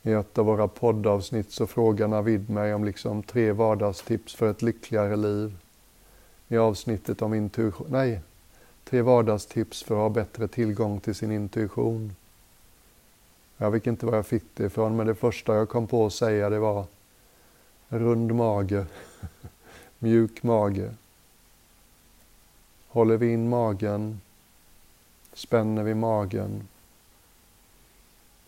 I 0.01 0.11
ett 0.11 0.37
av 0.37 0.45
våra 0.45 0.67
poddavsnitt 0.67 1.51
så 1.51 1.67
frågar 1.67 2.07
Navid 2.07 2.49
mig 2.49 2.73
om 2.73 2.83
liksom 2.83 3.23
tre 3.23 3.51
vardagstips 3.51 4.35
för 4.35 4.51
ett 4.51 4.61
lyckligare 4.61 5.15
liv 5.15 5.57
i 6.47 6.57
avsnittet 6.57 7.21
om 7.21 7.33
intuition. 7.33 7.87
Nej, 7.89 8.21
tre 8.83 9.01
vardagstips 9.01 9.83
för 9.83 9.95
att 9.95 10.01
ha 10.01 10.09
bättre 10.09 10.47
tillgång 10.47 10.99
till 10.99 11.15
sin 11.15 11.31
intuition. 11.31 12.15
Jag 13.57 13.71
vet 13.71 13.87
inte 13.87 14.05
var 14.05 14.15
jag 14.15 14.25
fick 14.25 14.43
det 14.53 14.65
ifrån, 14.65 14.95
men 14.95 15.07
det 15.07 15.15
första 15.15 15.55
jag 15.55 15.69
kom 15.69 15.87
på 15.87 16.05
att 16.05 16.13
säga 16.13 16.49
det 16.49 16.59
var 16.59 16.85
rund 17.87 18.35
mage, 18.35 18.85
mjuk 19.99 20.43
mage. 20.43 20.93
Håller 22.87 23.17
vi 23.17 23.33
in 23.33 23.49
magen, 23.49 24.21
spänner 25.33 25.83
vi 25.83 25.93
magen, 25.93 26.67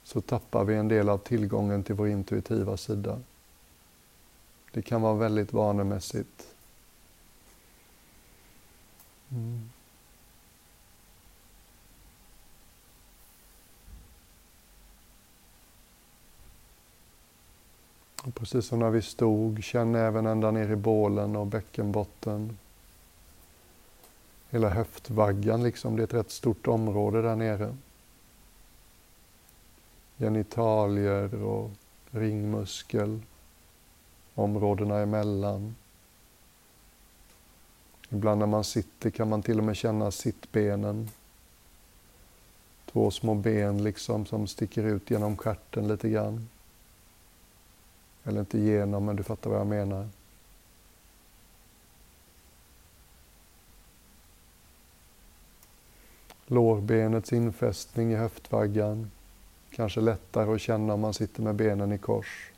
så 0.04 0.22
tappar 0.22 0.64
vi 0.64 0.76
en 0.76 0.88
del 0.88 1.10
av 1.10 1.18
tillgången 1.18 1.84
till 1.84 1.96
vår 1.96 2.08
intuitiva 2.08 2.78
sida. 2.78 3.20
Det 4.72 4.82
kan 4.82 5.02
vara 5.02 5.14
väldigt 5.14 5.54
vanemässigt. 5.54 6.55
Mm. 9.32 9.70
Och 18.26 18.36
precis 18.36 18.66
som 18.66 18.80
när 18.80 18.90
vi 18.90 19.02
stod, 19.02 19.64
känn 19.64 19.96
även 19.96 20.26
ända 20.26 20.52
ner 20.52 20.72
i 20.72 20.76
bålen 20.76 21.36
och 21.36 21.48
bäckenbotten. 21.48 22.58
Hela 24.50 24.70
höftvaggan 24.70 25.64
liksom, 25.64 25.96
det 25.96 26.02
är 26.02 26.04
ett 26.04 26.14
rätt 26.14 26.32
stort 26.32 26.68
område 26.68 27.22
där 27.22 27.36
nere. 27.36 27.76
Genitalier 30.18 31.44
och 31.44 31.72
ringmuskel, 32.12 33.20
områdena 34.36 35.00
emellan. 35.00 35.76
Ibland 38.10 38.40
när 38.40 38.48
man 38.48 38.64
sitter 38.64 39.10
kan 39.10 39.30
man 39.30 39.42
till 39.42 39.58
och 39.58 39.64
med 39.64 39.76
känna 39.76 40.12
sittbenen. 40.12 41.10
Två 42.92 43.12
små 43.12 43.36
ben 43.36 43.84
liksom 43.84 44.26
som 44.26 44.48
sticker 44.48 44.84
ut 44.84 45.12
genom 45.12 45.38
stjärten 45.38 45.88
lite 45.88 46.10
grann. 46.10 46.50
Eller 48.24 48.40
inte 48.40 48.60
genom, 48.60 49.06
men 49.06 49.16
du 49.16 49.24
fattar 49.24 49.50
vad 49.50 49.60
jag 49.60 49.68
menar. 49.68 50.10
Lårbenets 56.48 57.34
infästning 57.34 58.12
i 58.12 58.16
höftvaggan. 58.16 59.12
Kanske 59.72 60.02
lättare 60.02 60.54
att 60.56 60.62
känna 60.62 60.94
om 60.94 61.02
man 61.02 61.14
sitter 61.14 61.42
med 61.42 61.56
benen 61.56 61.92
i 61.92 61.98
kors. 61.98 62.52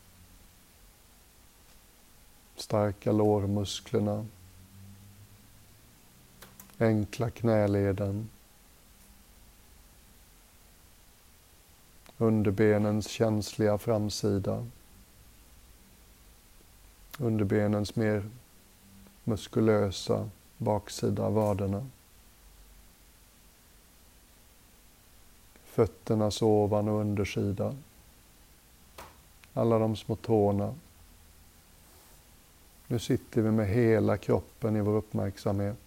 Starka 2.56 3.12
lårmusklerna. 3.12 4.26
Enkla 6.80 7.30
knäleden. 7.30 8.30
Underbenens 12.18 13.08
känsliga 13.08 13.78
framsida 13.78 14.66
underbenens 17.18 17.96
mer 17.96 18.30
muskulösa 19.24 20.30
baksida 20.58 21.24
av 21.24 21.34
vaderna. 21.34 21.86
Fötternas 25.66 26.42
ovan 26.42 26.88
och 26.88 27.02
undersida. 27.02 27.76
Alla 29.54 29.80
de 29.80 29.96
små 29.96 30.16
tårna. 30.16 30.76
Nu 32.88 33.00
sitter 33.00 33.42
vi 33.42 33.52
med 33.52 33.68
hela 33.68 34.18
kroppen 34.18 34.76
i 34.76 34.82
vår 34.82 34.96
uppmärksamhet. 34.96 35.87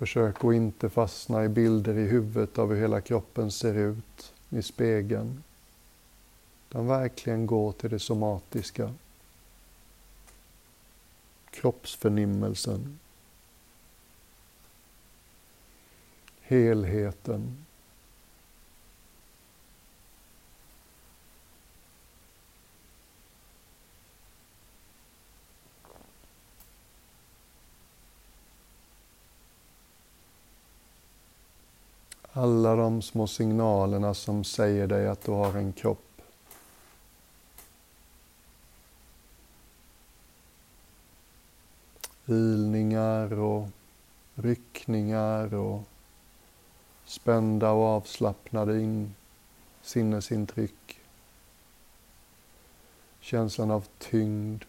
Försök 0.00 0.44
att 0.44 0.54
inte 0.54 0.88
fastna 0.88 1.44
i 1.44 1.48
bilder 1.48 1.98
i 1.98 2.06
huvudet 2.06 2.58
av 2.58 2.70
hur 2.70 2.80
hela 2.80 3.00
kroppen 3.00 3.50
ser 3.50 3.74
ut 3.74 4.34
i 4.50 4.62
spegeln. 4.62 5.42
Utan 6.68 6.86
verkligen 6.86 7.46
gå 7.46 7.72
till 7.72 7.90
det 7.90 7.98
somatiska. 7.98 8.94
Kroppsförnimmelsen. 11.50 12.98
Helheten. 16.40 17.66
Alla 32.32 32.76
de 32.76 33.02
små 33.02 33.26
signalerna 33.26 34.14
som 34.14 34.44
säger 34.44 34.86
dig 34.86 35.08
att 35.08 35.24
du 35.24 35.32
har 35.32 35.56
en 35.56 35.72
kropp. 35.72 36.22
Ilningar 42.26 43.32
och 43.32 43.68
ryckningar 44.34 45.54
och 45.54 45.82
spända 47.04 47.70
och 47.70 47.84
avslappnade 47.84 48.80
in, 48.80 49.14
sinnesintryck. 49.82 51.00
Känslan 53.20 53.70
av 53.70 53.84
tyngd. 53.98 54.64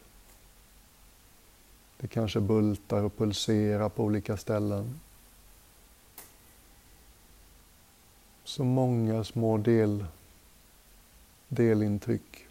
Det 1.97 2.07
kanske 2.07 2.39
bultar 2.39 3.03
och 3.03 3.17
pulserar 3.17 3.89
på 3.89 4.03
olika 4.03 4.37
ställen. 4.37 4.99
Så 8.51 8.63
många 8.63 9.23
små 9.23 9.57
del, 9.57 10.05
delintryck 11.47 12.47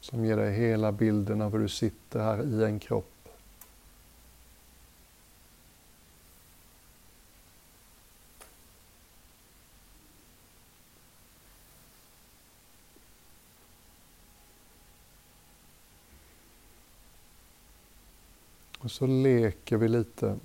som 0.00 0.24
ger 0.24 0.36
dig 0.36 0.54
hela 0.54 0.92
bilden 0.92 1.42
av 1.42 1.52
hur 1.52 1.58
du 1.58 1.68
sitter 1.68 2.20
här 2.20 2.42
i 2.42 2.64
en 2.64 2.78
kropp. 2.78 3.28
Och 18.78 18.90
så 18.90 19.06
leker 19.06 19.76
vi 19.76 19.88
lite 19.88 20.38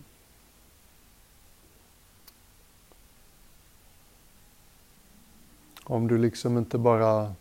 Om 5.90 6.08
du 6.08 6.18
liksom 6.18 6.58
inte 6.58 6.78
bara 6.78 7.36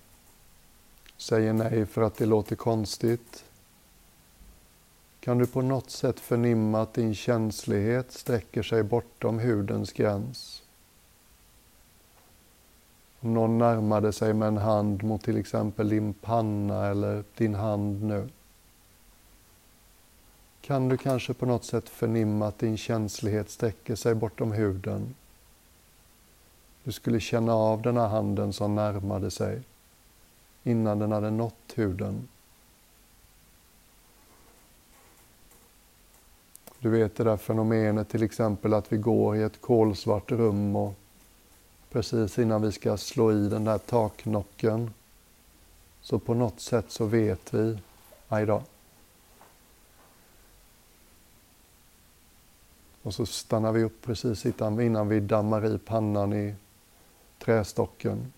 säger 1.17 1.53
nej 1.53 1.87
för 1.87 2.03
att 2.03 2.17
det 2.17 2.27
låter 2.27 2.57
konstigt. 2.57 3.45
Kan 5.21 5.39
du 5.39 5.47
på 5.47 5.63
något 5.63 5.91
sätt 5.91 6.21
förnimma 6.21 6.83
att 6.83 6.95
din 6.95 7.15
känslighet 7.15 8.13
sträcker 8.13 8.63
sig 8.63 8.83
bortom 8.83 9.39
hudens 9.39 9.93
gräns? 9.93 10.63
Om 13.21 13.35
någon 13.35 13.59
närmade 13.59 14.13
sig 14.13 14.35
med 14.35 14.49
en 14.49 14.57
hand 14.57 15.03
mot 15.03 15.25
till 15.25 15.37
exempel 15.37 15.89
din 15.89 16.15
panna 16.15 16.87
eller 16.87 17.25
din 17.37 17.55
hand 17.55 18.03
nu. 18.03 18.29
Kan 20.61 20.89
du 20.89 20.97
kanske 20.97 21.35
på 21.35 21.47
något 21.47 21.65
sätt 21.65 21.89
förnimma 21.89 22.47
att 22.49 22.59
din 22.59 22.77
känslighet 22.77 23.51
sträcker 23.51 23.95
sig 23.97 24.15
bortom 24.15 24.53
huden? 24.53 25.15
Du 26.89 26.93
skulle 26.93 27.21
känna 27.21 27.55
av 27.55 27.83
den 27.83 27.97
här 27.97 28.09
handen 28.09 28.53
som 28.53 28.75
närmade 28.75 29.31
sig 29.31 29.63
innan 30.63 30.99
den 30.99 31.13
hade 31.13 31.31
nått 31.31 31.73
huden. 31.75 32.29
Du 36.79 36.91
vet 36.91 37.17
det 37.17 37.25
där 37.25 37.37
fenomenet 37.37 38.09
till 38.09 38.23
exempel 38.23 38.75
att 38.75 38.93
vi 38.93 38.97
går 38.97 39.37
i 39.37 39.43
ett 39.43 39.61
kolsvart 39.61 40.31
rum 40.31 40.77
och 40.77 40.95
precis 41.91 42.39
innan 42.39 42.63
vi 42.63 42.73
ska 42.73 42.97
slå 42.97 43.33
i 43.33 43.49
den 43.49 43.65
där 43.65 43.79
taknocken 43.79 44.91
så 46.01 46.19
på 46.19 46.35
något 46.35 46.61
sätt 46.61 46.91
så 46.91 47.05
vet 47.05 47.55
vi, 47.55 47.79
aj 48.29 48.47
då. 48.47 48.63
Och 53.03 53.15
så 53.15 53.27
stannar 53.27 53.73
vi 53.73 53.85
upp 53.85 54.03
precis 54.03 54.47
innan 54.47 55.09
vi 55.09 55.21
dammar 55.21 55.75
i 55.75 55.79
pannan 55.79 56.33
i 56.33 56.55
trästocken. 57.49 58.33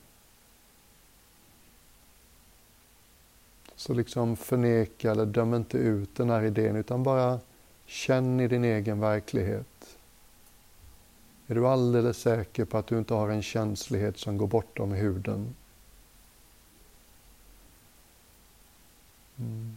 Så 3.77 3.95
liksom 3.95 4.37
förneka 4.37 5.11
eller 5.11 5.27
döm 5.27 5.55
inte 5.55 5.79
ut 5.79 6.15
den 6.17 6.31
här 6.31 6.43
idén 6.43 6.77
utan 6.77 7.03
bara 7.03 7.41
känn 7.87 8.41
i 8.41 8.49
din 8.49 8.65
egen 8.65 9.01
verklighet. 9.01 9.97
Är 11.47 11.55
du 11.55 11.67
alldeles 11.67 12.19
säker 12.19 12.65
på 12.65 12.79
att 12.79 12.87
du 12.87 12.99
inte 12.99 13.15
har 13.15 13.29
en 13.29 13.43
känslighet 13.43 14.19
som 14.19 14.39
går 14.39 14.47
bortom 14.47 14.93
huden? 14.93 15.55
Mm. 19.39 19.77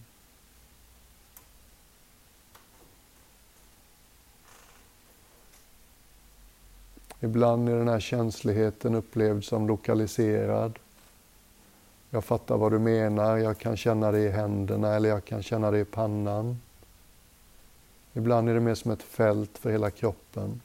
Ibland 7.24 7.70
är 7.70 7.76
den 7.76 7.88
här 7.88 8.00
känsligheten 8.00 8.96
upplevd 8.96 9.44
som 9.44 9.68
lokaliserad. 9.68 10.80
Jag 12.10 12.24
fattar 12.24 12.58
vad 12.58 12.72
du 12.72 12.80
menar, 12.80 13.38
jag 13.38 13.58
kan 13.58 13.78
känna 13.78 14.12
det 14.12 14.20
i 14.20 14.30
händerna 14.30 14.94
eller 14.94 15.10
jag 15.10 15.26
kan 15.26 15.44
känna 15.44 15.72
det 15.72 15.80
i 15.80 15.86
pannan. 15.86 16.62
Ibland 18.14 18.50
är 18.50 18.54
det 18.54 18.60
mer 18.60 18.76
som 18.76 18.92
ett 18.92 19.04
fält 19.04 19.58
för 19.58 19.72
hela 19.72 19.92
kroppen. 19.92 20.62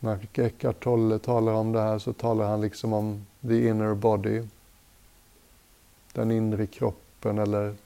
När 0.00 0.28
Eckart 0.34 0.84
Tolle 0.84 1.18
talar 1.18 1.52
om 1.52 1.72
det 1.72 1.80
här 1.80 1.98
så 1.98 2.12
talar 2.12 2.48
han 2.48 2.60
liksom 2.60 2.92
om 2.92 3.26
the 3.40 3.68
inner 3.68 3.94
body. 3.94 4.42
Den 6.12 6.30
inre 6.30 6.66
kroppen 6.66 7.38
eller 7.38 7.76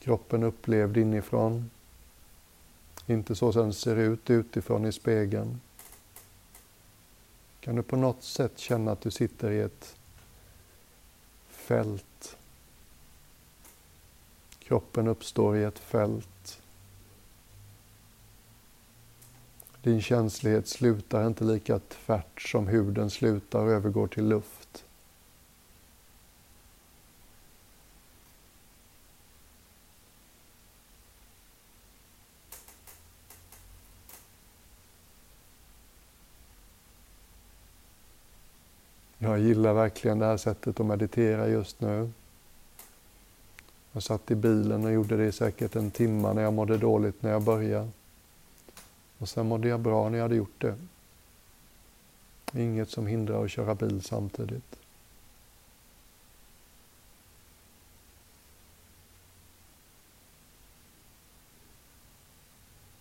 kroppen 0.00 0.42
upplevd 0.42 0.96
inifrån. 0.96 1.70
Inte 3.06 3.34
så 3.34 3.52
som 3.52 3.62
den 3.62 3.72
ser 3.72 3.96
ut 3.96 4.30
utifrån 4.30 4.84
i 4.84 4.92
spegeln. 4.92 5.60
Kan 7.60 7.76
du 7.76 7.82
på 7.82 7.96
något 7.96 8.22
sätt 8.22 8.58
känna 8.58 8.92
att 8.92 9.00
du 9.00 9.10
sitter 9.10 9.50
i 9.50 9.60
ett 9.60 9.96
fält? 11.48 12.36
Kroppen 14.58 15.08
uppstår 15.08 15.56
i 15.56 15.64
ett 15.64 15.78
fält. 15.78 16.62
Din 19.82 20.02
känslighet 20.02 20.68
slutar 20.68 21.26
inte 21.26 21.44
lika 21.44 21.78
tvärt 21.78 22.40
som 22.40 22.66
huden 22.66 23.10
slutar 23.10 23.58
och 23.58 23.70
övergår 23.70 24.06
till 24.06 24.28
luft. 24.28 24.61
Jag 39.22 39.38
gillar 39.38 39.74
verkligen 39.74 40.18
det 40.18 40.26
här 40.26 40.36
sättet 40.36 40.80
att 40.80 40.86
meditera 40.86 41.48
just 41.48 41.80
nu. 41.80 42.10
Jag 43.92 44.02
satt 44.02 44.30
i 44.30 44.34
bilen 44.34 44.84
och 44.84 44.92
gjorde 44.92 45.16
det 45.16 45.24
i 45.24 45.32
säkert 45.32 45.76
en 45.76 45.90
timme 45.90 46.32
när 46.32 46.42
jag 46.42 46.52
mådde 46.52 46.76
dåligt 46.76 47.22
när 47.22 47.30
jag 47.30 47.42
började. 47.42 47.88
Och 49.18 49.28
sen 49.28 49.46
mådde 49.46 49.68
jag 49.68 49.80
bra 49.80 50.08
när 50.08 50.18
jag 50.18 50.24
hade 50.24 50.36
gjort 50.36 50.60
det. 50.60 50.74
Inget 52.52 52.90
som 52.90 53.06
hindrar 53.06 53.44
att 53.44 53.50
köra 53.50 53.74
bil 53.74 54.02
samtidigt. 54.02 54.76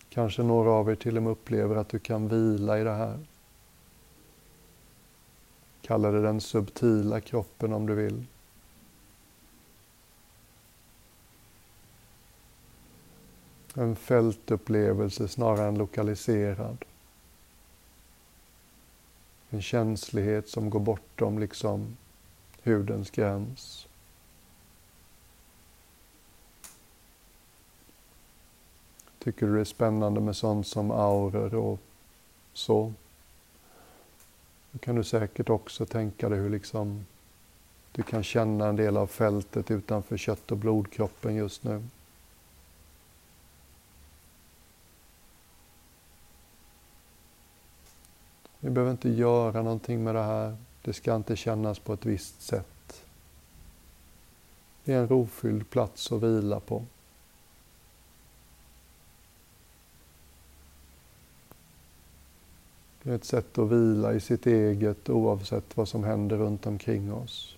Kanske 0.10 0.44
några 0.44 0.72
av 0.72 0.90
er 0.90 0.96
till 0.96 1.18
och 1.18 1.24
med 1.24 1.32
upplever 1.32 1.76
att 1.76 1.90
du 1.90 2.00
kan 2.00 2.28
vila 2.28 2.80
i 2.80 2.84
det 2.84 2.94
här. 2.94 3.20
Kalla 5.82 6.12
det 6.12 6.22
den 6.22 6.42
subtila 6.42 7.22
kroppen 7.22 7.74
om 7.74 7.86
du 7.86 7.96
vill. 7.96 8.26
En 13.74 13.96
fältupplevelse 13.96 15.28
snarare 15.28 15.68
än 15.68 15.78
lokaliserad. 15.78 16.86
En 19.50 19.62
känslighet 19.62 20.50
som 20.50 20.70
går 20.70 20.80
bortom 20.80 21.40
liksom 21.40 21.98
hudens 22.64 23.12
gräns. 23.12 23.88
Tycker 29.20 29.46
du 29.46 29.56
det 29.56 29.62
är 29.62 29.66
spännande 29.66 30.22
med 30.22 30.36
sånt 30.36 30.68
som 30.68 30.92
auror 30.92 31.56
och 31.56 31.80
så? 32.54 32.94
Då 34.72 34.80
kan 34.80 34.96
du 34.96 35.04
säkert 35.04 35.50
också 35.50 35.86
tänka 35.86 36.30
dig 36.30 36.40
hur 36.40 36.50
liksom 36.50 37.06
du 37.92 38.04
kan 38.04 38.24
känna 38.24 38.68
en 38.68 38.76
del 38.76 38.98
av 38.98 39.08
fältet 39.08 39.72
utanför 39.72 40.18
kött 40.18 40.52
och 40.52 40.58
blodkroppen 40.58 41.36
just 41.36 41.64
nu. 41.64 41.84
Vi 48.60 48.70
behöver 48.70 48.92
inte 48.92 49.10
göra 49.10 49.62
någonting 49.62 50.04
med 50.04 50.16
det 50.16 50.24
här. 50.24 50.58
Det 50.82 50.94
ska 50.94 51.16
inte 51.16 51.36
kännas 51.36 51.80
på 51.80 51.94
ett 51.94 52.06
visst 52.06 52.42
sätt. 52.42 53.04
Det 54.84 54.94
är 54.94 55.00
en 55.00 55.08
rofylld 55.08 55.70
plats 55.70 56.12
att 56.12 56.24
vila 56.24 56.60
på. 56.60 56.78
Det 56.78 56.86
är 62.91 62.91
ett 63.06 63.26
sätt 63.26 63.58
att 63.58 63.72
vila 63.72 64.14
i 64.14 64.20
sitt 64.20 64.46
eget 64.46 65.10
oavsett 65.10 65.78
vad 65.78 65.88
som 65.88 66.04
händer 66.04 66.38
runt 66.38 66.66
omkring 66.66 67.14
oss. 67.14 67.56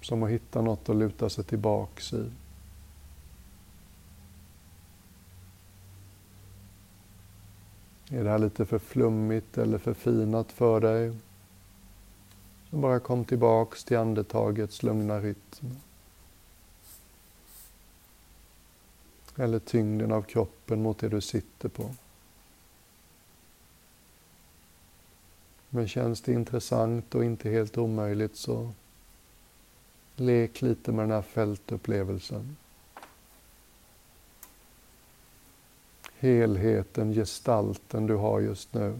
Som 0.00 0.22
att 0.22 0.30
hitta 0.30 0.62
något 0.62 0.88
att 0.88 0.96
luta 0.96 1.30
sig 1.30 1.44
tillbaks 1.44 2.12
i. 2.12 2.30
Är 8.10 8.24
det 8.24 8.30
här 8.30 8.38
lite 8.38 8.66
för 8.66 8.78
flummigt 8.78 9.58
eller 9.58 9.78
för 9.78 9.94
finat 9.94 10.52
för 10.52 10.80
dig? 10.80 11.16
Så 12.70 12.76
bara 12.76 13.00
kom 13.00 13.24
tillbaks 13.24 13.84
till 13.84 13.96
andetagets 13.96 14.82
lugna 14.82 15.20
rytm. 15.20 15.76
Eller 19.36 19.58
tyngden 19.58 20.12
av 20.12 20.22
kroppen 20.22 20.82
mot 20.82 20.98
det 20.98 21.08
du 21.08 21.20
sitter 21.20 21.68
på. 21.68 21.94
Men 25.68 25.88
känns 25.88 26.20
det 26.20 26.32
intressant 26.32 27.14
och 27.14 27.24
inte 27.24 27.50
helt 27.50 27.78
omöjligt 27.78 28.36
så 28.36 28.72
lek 30.16 30.62
lite 30.62 30.92
med 30.92 31.02
den 31.02 31.10
här 31.10 31.22
fältupplevelsen. 31.22 32.56
helheten, 36.22 37.12
gestalten 37.12 38.06
du 38.06 38.14
har 38.14 38.40
just 38.40 38.74
nu 38.74 38.98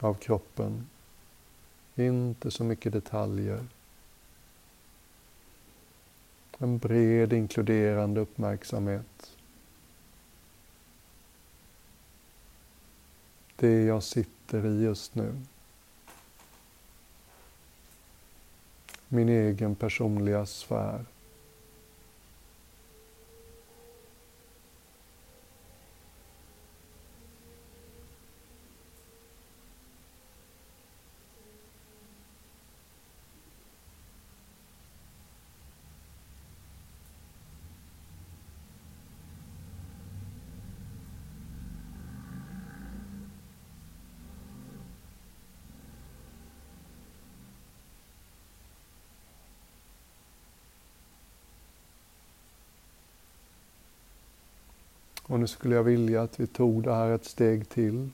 av 0.00 0.14
kroppen. 0.14 0.88
Inte 1.96 2.50
så 2.50 2.64
mycket 2.64 2.92
detaljer. 2.92 3.66
En 6.58 6.78
bred 6.78 7.32
inkluderande 7.32 8.20
uppmärksamhet. 8.20 9.36
Det 13.56 13.84
jag 13.84 14.02
sitter 14.02 14.66
i 14.66 14.82
just 14.82 15.14
nu. 15.14 15.34
Min 19.08 19.28
egen 19.28 19.74
personliga 19.74 20.46
sfär. 20.46 21.04
Och 55.38 55.40
nu 55.40 55.46
skulle 55.46 55.74
jag 55.74 55.84
vilja 55.84 56.22
att 56.22 56.40
vi 56.40 56.46
tog 56.46 56.82
det 56.82 56.94
här 56.94 57.10
ett 57.10 57.24
steg 57.24 57.68
till. 57.68 58.10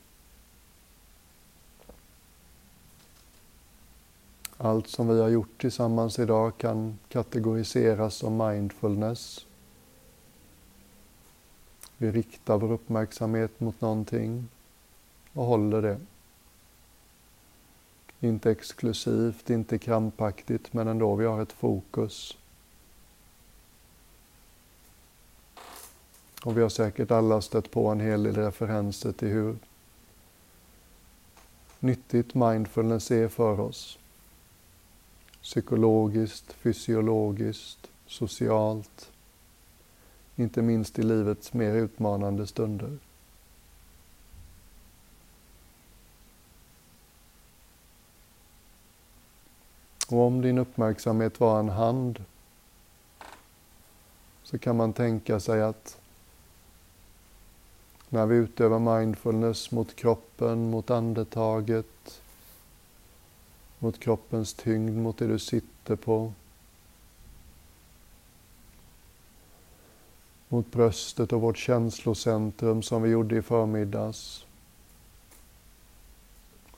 Allt 4.57 4.89
som 4.89 5.09
vi 5.09 5.21
har 5.21 5.29
gjort 5.29 5.61
tillsammans 5.61 6.19
idag 6.19 6.59
kan 6.59 6.99
kategoriseras 7.09 8.15
som 8.15 8.37
mindfulness. 8.37 9.47
Vi 11.97 12.11
riktar 12.11 12.59
vår 12.59 12.73
uppmärksamhet 12.73 13.61
mot 13.61 13.81
någonting 13.81 14.49
och 15.33 15.45
håller 15.45 15.83
det. 15.83 16.01
Inte 18.21 18.51
exklusivt, 18.51 19.51
inte 19.51 19.79
krampaktigt, 19.79 20.73
men 20.73 20.89
ändå 20.89 21.15
vi 21.15 21.27
har 21.27 21.43
ett 21.43 21.53
fokus. 21.53 22.37
Och 26.45 26.57
vi 26.57 26.63
har 26.63 26.69
säkert 26.69 27.11
alla 27.11 27.41
stött 27.41 27.71
på 27.71 27.89
en 27.89 28.01
hel 28.01 28.23
del 28.23 28.37
referenser 28.37 29.13
till 29.13 29.29
hur 29.29 29.57
nyttigt 31.81 32.35
mindfulness 32.35 33.11
är 33.11 33.29
för 33.29 33.61
oss. 33.61 33.99
Psykologiskt, 35.43 36.53
fysiologiskt, 36.53 37.91
socialt. 38.07 39.11
Inte 40.37 40.63
minst 40.63 40.99
i 40.99 41.03
livets 41.03 41.53
mer 41.53 41.75
utmanande 41.75 42.47
stunder. 42.47 42.99
Och 50.09 50.19
om 50.19 50.43
din 50.43 50.59
uppmärksamhet 50.59 51.41
var 51.41 51.61
en 51.61 51.69
hand 51.69 52.25
så 54.43 54.59
kan 54.59 54.77
man 54.77 54.93
tänka 54.93 55.41
sig 55.41 55.63
att 55.63 55.99
när 58.15 58.27
vi 58.27 58.37
utövar 58.37 58.99
mindfulness 58.99 59.71
mot 59.71 59.97
kroppen, 59.97 60.71
mot 60.71 60.91
andetaget, 60.91 62.21
mot 63.79 64.01
kroppens 64.01 64.55
tyngd, 64.55 64.97
mot 64.97 65.19
det 65.19 65.27
du 65.27 65.39
sitter 65.39 65.97
på. 65.97 66.33
Mot 70.49 70.73
bröstet 70.73 71.33
och 71.33 71.41
vårt 71.41 71.57
känslocentrum 71.57 72.83
som 72.83 73.03
vi 73.03 73.11
gjorde 73.11 73.37
i 73.37 73.43
förmiddags. 73.43 74.47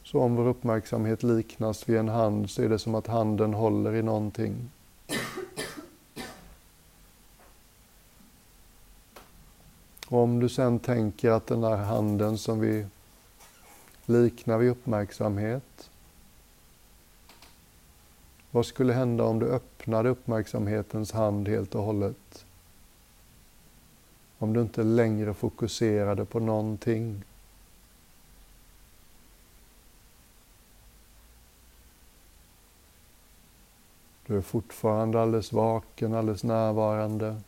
Så 0.02 0.20
om 0.20 0.36
vår 0.36 0.48
uppmärksamhet 0.48 1.22
liknas 1.22 1.88
vid 1.88 1.96
en 1.96 2.08
hand 2.08 2.50
så 2.50 2.62
är 2.62 2.68
det 2.68 2.78
som 2.78 2.94
att 2.94 3.06
handen 3.06 3.54
håller 3.54 3.94
i 3.94 4.02
någonting. 4.02 4.70
Och 10.08 10.22
om 10.22 10.40
du 10.40 10.48
sen 10.48 10.78
tänker 10.78 11.30
att 11.30 11.46
den 11.46 11.60
där 11.60 11.76
handen 11.76 12.38
som 12.38 12.60
vi 12.60 12.86
liknar 14.06 14.58
vid 14.58 14.70
uppmärksamhet. 14.70 15.90
Vad 18.50 18.66
skulle 18.66 18.92
hända 18.92 19.24
om 19.24 19.38
du 19.38 19.46
öppnade 19.46 20.08
uppmärksamhetens 20.08 21.12
hand 21.12 21.48
helt 21.48 21.74
och 21.74 21.82
hållet? 21.82 22.44
Om 24.38 24.52
du 24.52 24.60
inte 24.60 24.82
längre 24.82 25.34
fokuserade 25.34 26.24
på 26.24 26.40
någonting. 26.40 27.24
Du 34.26 34.36
är 34.36 34.42
fortfarande 34.42 35.22
alldeles 35.22 35.52
vaken, 35.52 36.14
alldeles 36.14 36.44
närvarande. 36.44 37.40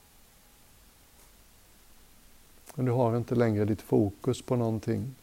Men 2.78 2.86
du 2.86 2.92
har 2.92 3.16
inte 3.16 3.34
längre 3.34 3.64
ditt 3.64 3.82
fokus 3.82 4.42
på 4.42 4.56
någonting. 4.56 5.14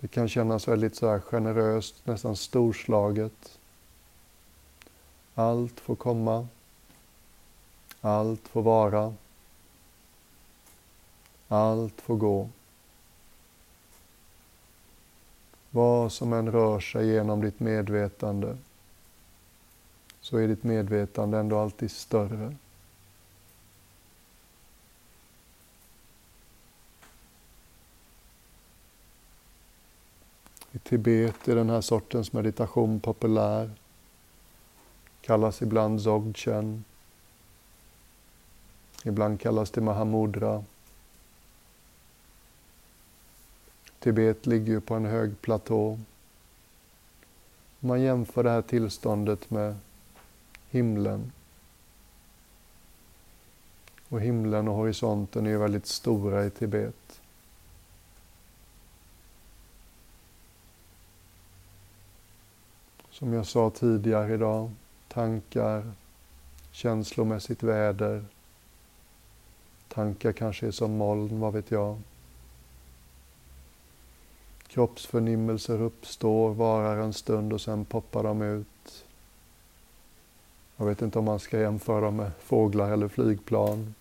Det 0.00 0.08
kan 0.08 0.28
kännas 0.28 0.68
väldigt 0.68 0.96
så 0.96 1.08
här 1.10 1.20
generöst, 1.20 2.06
nästan 2.06 2.36
storslaget. 2.36 3.58
Allt 5.34 5.80
får 5.80 5.96
komma. 5.96 6.48
Allt 8.00 8.48
får 8.48 8.62
vara. 8.62 9.14
Allt 11.48 12.00
får 12.00 12.16
gå. 12.16 12.48
Vad 15.70 16.12
som 16.12 16.32
än 16.32 16.52
rör 16.52 16.80
sig 16.80 17.08
genom 17.08 17.40
ditt 17.40 17.60
medvetande 17.60 18.56
så 20.20 20.36
är 20.36 20.48
ditt 20.48 20.62
medvetande 20.62 21.38
ändå 21.38 21.58
alltid 21.58 21.90
större. 21.90 22.56
I 30.72 30.78
Tibet 30.78 31.48
är 31.48 31.54
den 31.54 31.70
här 31.70 31.80
sortens 31.80 32.32
meditation 32.32 33.00
populär. 33.00 33.70
Kallas 35.20 35.62
ibland 35.62 35.98
Dzogchen. 35.98 36.84
Ibland 39.04 39.40
kallas 39.40 39.70
det 39.70 39.80
Mahamudra. 39.80 40.64
Tibet 43.98 44.46
ligger 44.46 44.72
ju 44.72 44.80
på 44.80 44.94
en 44.94 45.04
hög 45.04 45.40
platå. 45.40 45.98
Om 47.80 47.88
man 47.88 48.00
jämför 48.00 48.44
det 48.44 48.50
här 48.50 48.62
tillståndet 48.62 49.50
med 49.50 49.76
himlen. 50.70 51.32
Och 54.08 54.20
himlen 54.20 54.68
och 54.68 54.74
horisonten 54.74 55.46
är 55.46 55.50
ju 55.50 55.58
väldigt 55.58 55.86
stora 55.86 56.46
i 56.46 56.50
Tibet. 56.50 57.20
Som 63.18 63.32
jag 63.32 63.46
sa 63.46 63.70
tidigare 63.70 64.34
idag, 64.34 64.70
tankar, 65.08 65.92
känslomässigt 66.70 67.62
väder. 67.62 68.24
Tankar 69.88 70.32
kanske 70.32 70.66
är 70.66 70.70
som 70.70 70.96
moln, 70.96 71.40
vad 71.40 71.52
vet 71.52 71.70
jag. 71.70 71.98
Kroppsförnimmelser 74.68 75.82
uppstår, 75.82 76.54
varar 76.54 76.96
en 76.96 77.12
stund 77.12 77.52
och 77.52 77.60
sen 77.60 77.84
poppar 77.84 78.22
de 78.22 78.42
ut. 78.42 79.04
Jag 80.76 80.86
vet 80.86 81.02
inte 81.02 81.18
om 81.18 81.24
man 81.24 81.40
ska 81.40 81.60
jämföra 81.60 82.00
dem 82.00 82.16
med 82.16 82.30
fåglar 82.40 82.90
eller 82.90 83.08
flygplan. 83.08 83.94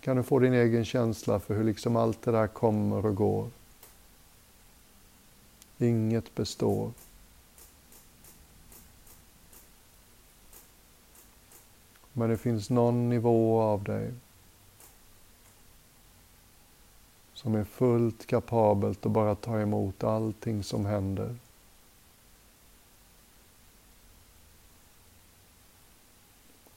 Kan 0.00 0.16
du 0.16 0.22
få 0.22 0.38
din 0.38 0.54
egen 0.54 0.84
känsla 0.84 1.40
för 1.40 1.54
hur 1.54 1.64
liksom 1.64 1.96
allt 1.96 2.22
det 2.22 2.32
där 2.32 2.46
kommer 2.46 3.06
och 3.06 3.14
går. 3.14 3.50
Inget 5.80 6.34
består. 6.34 6.92
Men 12.12 12.30
det 12.30 12.38
finns 12.38 12.70
någon 12.70 13.08
nivå 13.08 13.60
av 13.60 13.84
dig 13.84 14.12
som 17.34 17.54
är 17.54 17.64
fullt 17.64 18.26
kapabelt 18.26 19.06
att 19.06 19.12
bara 19.12 19.34
ta 19.34 19.60
emot 19.60 20.04
allting 20.04 20.62
som 20.62 20.86
händer. 20.86 21.36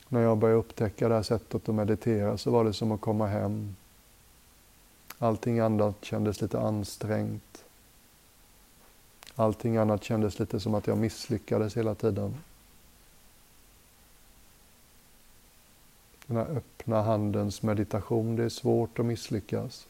När 0.07 0.21
jag 0.21 0.37
började 0.37 0.59
upptäcka 0.59 1.09
det 1.09 1.15
här 1.15 1.23
sättet 1.23 1.69
att 1.69 1.75
meditera 1.75 2.37
så 2.37 2.51
var 2.51 2.63
det 2.63 2.73
som 2.73 2.91
att 2.91 3.01
komma 3.01 3.27
hem. 3.27 3.75
Allting 5.17 5.59
annat 5.59 5.95
kändes 6.05 6.41
lite 6.41 6.59
ansträngt. 6.59 7.62
Allting 9.35 9.77
annat 9.77 10.03
kändes 10.03 10.39
lite 10.39 10.59
som 10.59 10.75
att 10.75 10.87
jag 10.87 10.97
misslyckades 10.97 11.77
hela 11.77 11.95
tiden. 11.95 12.35
Den 16.27 16.37
här 16.37 16.45
öppna 16.45 17.01
handens 17.01 17.61
meditation, 17.61 18.35
det 18.35 18.43
är 18.43 18.49
svårt 18.49 18.99
att 18.99 19.05
misslyckas. 19.05 19.87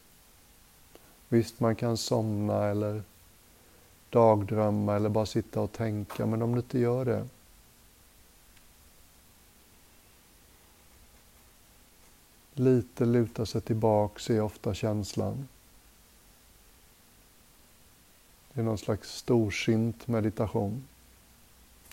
Visst, 1.29 1.59
man 1.59 1.75
kan 1.75 1.97
somna 1.97 2.65
eller 2.65 3.03
dagdrömma 4.09 4.95
eller 4.95 5.09
bara 5.09 5.25
sitta 5.25 5.61
och 5.61 5.71
tänka, 5.71 6.25
men 6.25 6.41
om 6.41 6.51
du 6.51 6.59
inte 6.59 6.79
gör 6.79 7.05
det 7.05 7.27
Lite 12.55 13.05
luta 13.05 13.45
sig 13.45 13.61
tillbaks 13.61 14.29
är 14.29 14.41
ofta 14.41 14.73
känslan. 14.73 15.47
Det 18.53 18.61
är 18.61 18.65
någon 18.65 18.77
slags 18.77 19.15
storsint 19.15 20.07
meditation. 20.07 20.87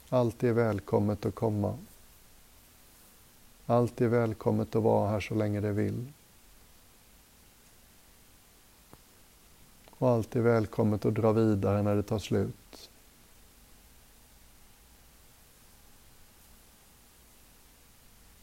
Allt 0.08 0.42
är 0.42 0.52
välkommet 0.52 1.26
att 1.26 1.34
komma. 1.34 1.78
Allt 3.66 4.00
är 4.00 4.08
välkommet 4.08 4.76
att 4.76 4.82
vara 4.82 5.10
här 5.10 5.20
så 5.20 5.34
länge 5.34 5.60
det 5.60 5.72
vill. 5.72 6.12
Och 9.90 10.08
allt 10.08 10.36
är 10.36 10.40
välkommet 10.40 11.04
att 11.04 11.14
dra 11.14 11.32
vidare 11.32 11.82
när 11.82 11.96
det 11.96 12.02
tar 12.02 12.18
slut. 12.18 12.90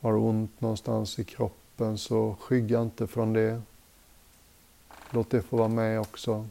Har 0.01 0.13
du 0.13 0.19
ont 0.19 0.62
någonstans 0.62 1.19
i 1.19 1.23
kroppen 1.23 1.98
så 1.98 2.35
skygga 2.39 2.81
inte 2.81 3.08
från 3.08 3.33
det. 3.33 3.62
Låt 5.10 5.29
det 5.29 5.41
få 5.41 5.58
vara 5.58 5.67
med 5.67 6.00
också. 6.00 6.48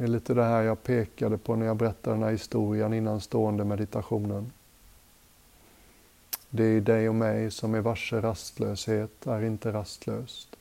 Det 0.00 0.04
är 0.04 0.08
lite 0.08 0.34
det 0.34 0.44
här 0.44 0.62
jag 0.62 0.82
pekade 0.82 1.38
på 1.38 1.56
när 1.56 1.66
jag 1.66 1.76
berättade 1.76 2.16
den 2.16 2.22
här 2.22 2.30
historien 2.30 2.92
innan 2.92 3.20
stående 3.20 3.64
meditationen. 3.64 4.52
Det 6.50 6.64
är 6.64 6.80
dig 6.80 7.08
och 7.08 7.14
mig 7.14 7.50
som 7.50 7.74
är 7.74 7.80
varse 7.80 8.20
rastlöshet 8.20 9.26
är 9.26 9.42
inte 9.42 9.72
rastlöst. 9.72 10.56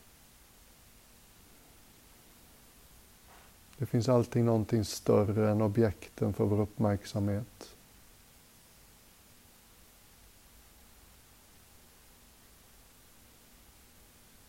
Det 3.77 3.85
finns 3.85 4.09
alltid 4.09 4.43
någonting 4.43 4.85
större 4.85 5.51
än 5.51 5.61
objekten 5.61 6.33
för 6.33 6.45
vår 6.45 6.61
uppmärksamhet. 6.61 7.75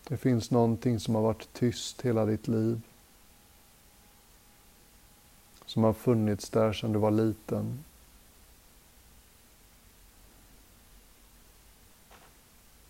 Det 0.09 0.17
finns 0.17 0.51
någonting 0.51 1.01
som 1.01 1.15
har 1.15 1.23
varit 1.23 1.53
tyst 1.53 2.03
hela 2.03 2.27
ditt 2.27 2.49
liv 2.49 2.81
som 5.71 5.85
har 5.85 5.93
funnits 5.93 6.51
där 6.51 6.73
sedan 6.73 6.93
du 6.93 6.99
var 6.99 7.11
liten. 7.11 7.85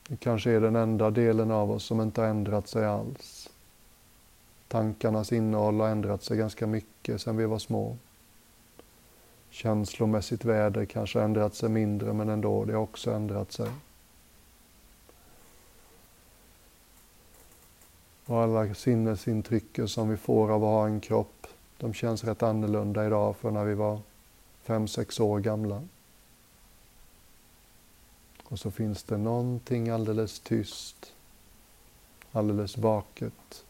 Det 0.09 0.17
kanske 0.17 0.51
är 0.51 0.61
den 0.61 0.77
enda 0.77 1.11
delen 1.11 1.51
av 1.51 1.71
oss 1.71 1.85
som 1.85 2.01
inte 2.01 2.21
har 2.21 2.29
ändrat 2.29 2.69
sig 2.69 2.87
alls. 2.87 3.51
Tankarnas 4.69 5.33
innehåll 5.33 5.81
har 5.81 5.89
ändrat 5.89 6.23
sig 6.23 6.37
ganska 6.37 6.67
mycket 6.67 7.21
sedan 7.21 7.37
vi 7.37 7.47
var 7.47 7.59
små. 7.59 7.97
Känslomässigt 9.51 10.45
väder 10.45 10.85
kanske 10.85 11.19
har 11.19 11.25
ändrat 11.25 11.55
sig 11.55 11.69
mindre, 11.69 12.13
men 12.13 12.29
ändå, 12.29 12.65
det 12.65 12.73
har 12.73 12.83
också 12.83 13.11
ändrat 13.11 13.53
sig. 13.53 13.71
Och 18.27 18.43
alla 18.43 18.75
sinnesintryck 18.75 19.81
som 19.87 20.09
vi 20.09 20.17
får 20.17 20.51
av 20.51 20.65
att 20.65 20.71
ha 20.71 20.87
en 20.87 21.01
kropp, 21.01 21.40
de 21.81 21.95
känns 21.95 22.25
rätt 22.25 22.43
annorlunda 22.43 23.07
idag 23.07 23.37
från 23.37 23.55
när 23.55 23.65
vi 23.65 23.75
var 23.75 24.01
fem, 24.63 24.89
sex 24.89 25.21
år 25.21 25.41
gamla. 25.41 25.83
Och 28.45 28.59
så 28.59 28.71
finns 28.71 29.03
det 29.03 29.17
någonting 29.17 29.89
alldeles 29.89 30.41
tyst, 30.41 31.13
alldeles 32.33 32.77
vaket, 32.77 33.65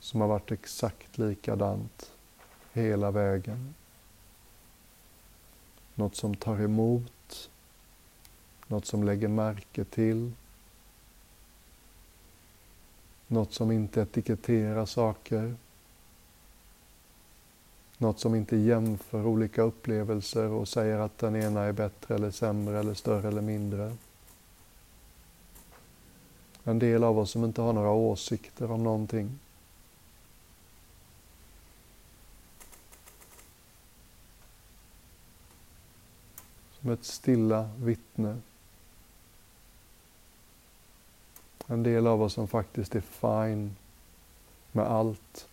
som 0.00 0.20
har 0.20 0.28
varit 0.28 0.52
exakt 0.52 1.18
likadant 1.18 2.12
hela 2.72 3.10
vägen. 3.10 3.74
Något 5.94 6.16
som 6.16 6.36
tar 6.36 6.60
emot, 6.60 7.50
något 8.66 8.86
som 8.86 9.04
lägger 9.04 9.28
märke 9.28 9.84
till, 9.84 10.32
något 13.26 13.52
som 13.52 13.72
inte 13.72 14.02
etiketterar 14.02 14.86
saker, 14.86 15.56
något 17.98 18.20
som 18.20 18.34
inte 18.34 18.56
jämför 18.56 19.26
olika 19.26 19.62
upplevelser 19.62 20.48
och 20.48 20.68
säger 20.68 20.98
att 20.98 21.18
den 21.18 21.36
ena 21.36 21.62
är 21.62 21.72
bättre 21.72 22.14
eller 22.14 22.30
sämre 22.30 22.78
eller 22.78 22.94
större 22.94 23.28
eller 23.28 23.42
mindre. 23.42 23.96
En 26.64 26.78
del 26.78 27.04
av 27.04 27.18
oss 27.18 27.30
som 27.30 27.44
inte 27.44 27.62
har 27.62 27.72
några 27.72 27.90
åsikter 27.90 28.70
om 28.70 28.84
någonting. 28.84 29.38
Som 36.80 36.90
ett 36.90 37.04
stilla 37.04 37.70
vittne. 37.78 38.36
En 41.66 41.82
del 41.82 42.06
av 42.06 42.22
oss 42.22 42.32
som 42.32 42.48
faktiskt 42.48 42.94
är 42.94 43.00
fine 43.00 43.76
med 44.72 44.86
allt. 44.86 45.48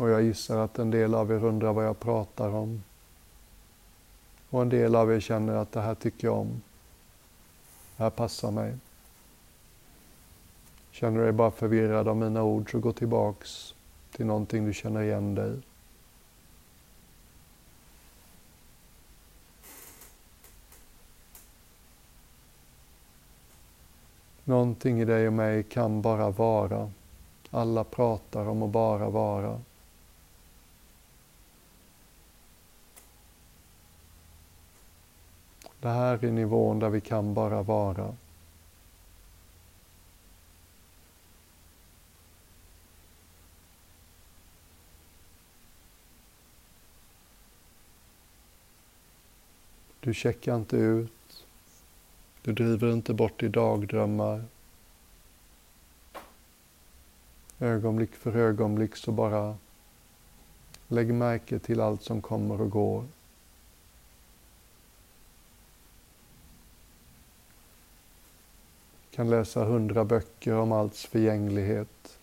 Och 0.00 0.10
jag 0.10 0.22
gissar 0.22 0.58
att 0.58 0.78
en 0.78 0.90
del 0.90 1.14
av 1.14 1.32
er 1.32 1.44
undrar 1.44 1.72
vad 1.72 1.86
jag 1.86 2.00
pratar 2.00 2.48
om. 2.48 2.82
Och 4.50 4.62
en 4.62 4.68
del 4.68 4.96
av 4.96 5.12
er 5.12 5.20
känner 5.20 5.54
att 5.54 5.72
det 5.72 5.80
här 5.80 5.94
tycker 5.94 6.28
jag 6.28 6.38
om. 6.38 6.62
Det 7.96 8.02
här 8.02 8.10
passar 8.10 8.50
mig. 8.50 8.74
Känner 10.90 11.18
du 11.18 11.24
dig 11.24 11.32
bara 11.32 11.50
förvirrad 11.50 12.08
av 12.08 12.16
mina 12.16 12.42
ord 12.42 12.70
så 12.70 12.78
gå 12.78 12.92
tillbaks 12.92 13.74
till 14.12 14.26
någonting 14.26 14.66
du 14.66 14.74
känner 14.74 15.02
igen 15.02 15.34
dig 15.34 15.56
Någonting 24.44 25.00
i 25.00 25.04
dig 25.04 25.26
och 25.26 25.32
mig 25.32 25.62
kan 25.62 26.02
bara 26.02 26.30
vara. 26.30 26.90
Alla 27.50 27.84
pratar 27.84 28.48
om 28.48 28.62
att 28.62 28.70
bara 28.70 29.10
vara. 29.10 29.60
Det 35.80 35.88
här 35.88 36.24
är 36.24 36.30
nivån 36.30 36.78
där 36.78 36.88
vi 36.88 37.00
kan 37.00 37.34
bara 37.34 37.62
vara. 37.62 38.14
Du 50.00 50.14
checkar 50.14 50.56
inte 50.56 50.76
ut. 50.76 51.44
Du 52.42 52.52
driver 52.52 52.92
inte 52.92 53.14
bort 53.14 53.42
i 53.42 53.48
dagdrömmar. 53.48 54.44
Ögonblick 57.58 58.14
för 58.14 58.36
ögonblick 58.36 58.96
så 58.96 59.12
bara 59.12 59.56
lägg 60.88 61.14
märke 61.14 61.58
till 61.58 61.80
allt 61.80 62.02
som 62.02 62.22
kommer 62.22 62.60
och 62.60 62.70
går. 62.70 63.04
Kan 69.20 69.30
läsa 69.30 69.64
hundra 69.64 70.04
böcker 70.04 70.54
om 70.54 70.72
allts 70.72 71.06
förgänglighet 71.06 72.18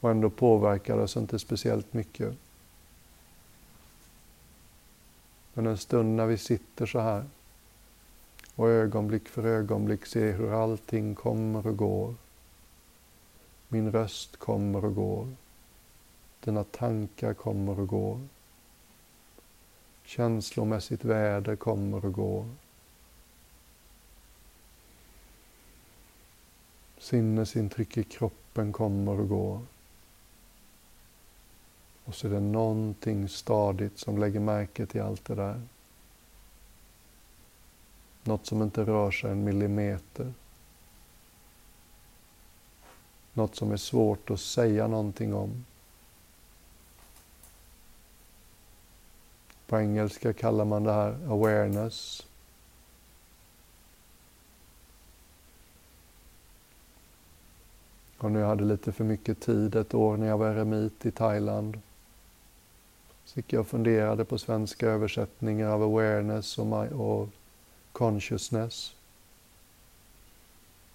och 0.00 0.10
ändå 0.10 0.30
påverkar 0.30 0.96
det 0.96 1.02
oss 1.02 1.16
inte 1.16 1.38
speciellt 1.38 1.92
mycket. 1.92 2.34
Men 5.54 5.66
en 5.66 5.78
stund 5.78 6.16
när 6.16 6.26
vi 6.26 6.38
sitter 6.38 6.86
så 6.86 7.00
här 7.00 7.24
och 8.54 8.68
ögonblick 8.68 9.28
för 9.28 9.46
ögonblick 9.46 10.06
ser 10.06 10.32
hur 10.32 10.62
allting 10.62 11.14
kommer 11.14 11.66
och 11.66 11.76
går. 11.76 12.14
Min 13.68 13.92
röst 13.92 14.36
kommer 14.36 14.84
och 14.84 14.94
går. 14.94 15.28
Dina 16.40 16.64
tankar 16.64 17.34
kommer 17.34 17.80
och 17.80 17.88
går. 17.88 18.20
Känslomässigt 20.04 21.04
väder 21.04 21.56
kommer 21.56 22.04
och 22.04 22.12
går. 22.12 22.48
Sinnesintryck 27.08 27.96
i 27.96 28.04
kroppen 28.04 28.72
kommer 28.72 29.20
och 29.20 29.28
går. 29.28 29.60
Och 32.04 32.14
så 32.14 32.26
är 32.26 32.30
det 32.30 32.40
någonting 32.40 33.28
stadigt 33.28 33.98
som 33.98 34.18
lägger 34.18 34.40
märke 34.40 34.86
till 34.86 35.02
allt 35.02 35.24
det 35.24 35.34
där. 35.34 35.62
Något 38.24 38.46
som 38.46 38.62
inte 38.62 38.84
rör 38.84 39.10
sig 39.10 39.30
en 39.30 39.44
millimeter. 39.44 40.32
Något 43.32 43.56
som 43.56 43.72
är 43.72 43.76
svårt 43.76 44.30
att 44.30 44.40
säga 44.40 44.86
någonting 44.86 45.34
om. 45.34 45.64
På 49.66 49.78
engelska 49.78 50.32
kallar 50.32 50.64
man 50.64 50.84
det 50.84 50.92
här 50.92 51.18
awareness. 51.28 52.27
Och 58.18 58.32
när 58.32 58.40
jag 58.40 58.46
hade 58.46 58.64
lite 58.64 58.92
för 58.92 59.04
mycket 59.04 59.40
tid 59.40 59.76
ett 59.76 59.94
år 59.94 60.16
när 60.16 60.26
jag 60.26 60.38
var 60.38 60.50
eremit 60.50 61.06
i 61.06 61.10
Thailand 61.10 61.80
så 63.24 63.38
gick 63.38 63.52
jag 63.52 63.60
och 63.60 63.66
funderade 63.66 64.24
på 64.24 64.38
svenska 64.38 64.86
översättningar 64.86 65.68
av 65.68 65.82
awareness 65.82 66.58
och, 66.58 66.66
my, 66.66 66.88
och 66.88 67.28
consciousness. 67.92 68.94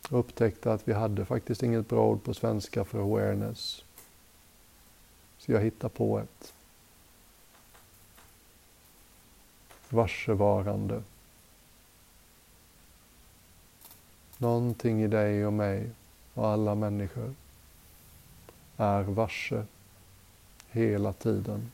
Och 0.10 0.20
upptäckte 0.20 0.74
att 0.74 0.88
vi 0.88 0.94
hade 0.94 1.26
faktiskt 1.26 1.64
inget 1.64 1.90
bra 1.90 2.06
ord 2.06 2.24
på 2.24 2.34
svenska 2.34 2.86
för 2.86 3.00
awareness. 3.00 3.84
Så 5.38 5.52
jag 5.52 5.62
hittade 5.62 5.94
på 5.94 6.20
ett. 6.20 6.54
Varsevarande. 9.90 11.04
Någonting 14.38 15.04
i 15.04 15.08
dig 15.08 15.46
och 15.46 15.54
mig 15.54 15.90
och 16.34 16.48
alla 16.48 16.76
människor 16.76 17.34
är 18.78 19.04
varse 19.04 19.66
hela 20.72 21.14
tiden. 21.14 21.72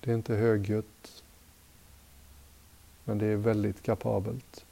Det 0.00 0.10
är 0.10 0.14
inte 0.14 0.34
högljutt, 0.34 1.22
men 3.04 3.18
det 3.18 3.26
är 3.26 3.36
väldigt 3.36 3.82
kapabelt. 3.82 4.64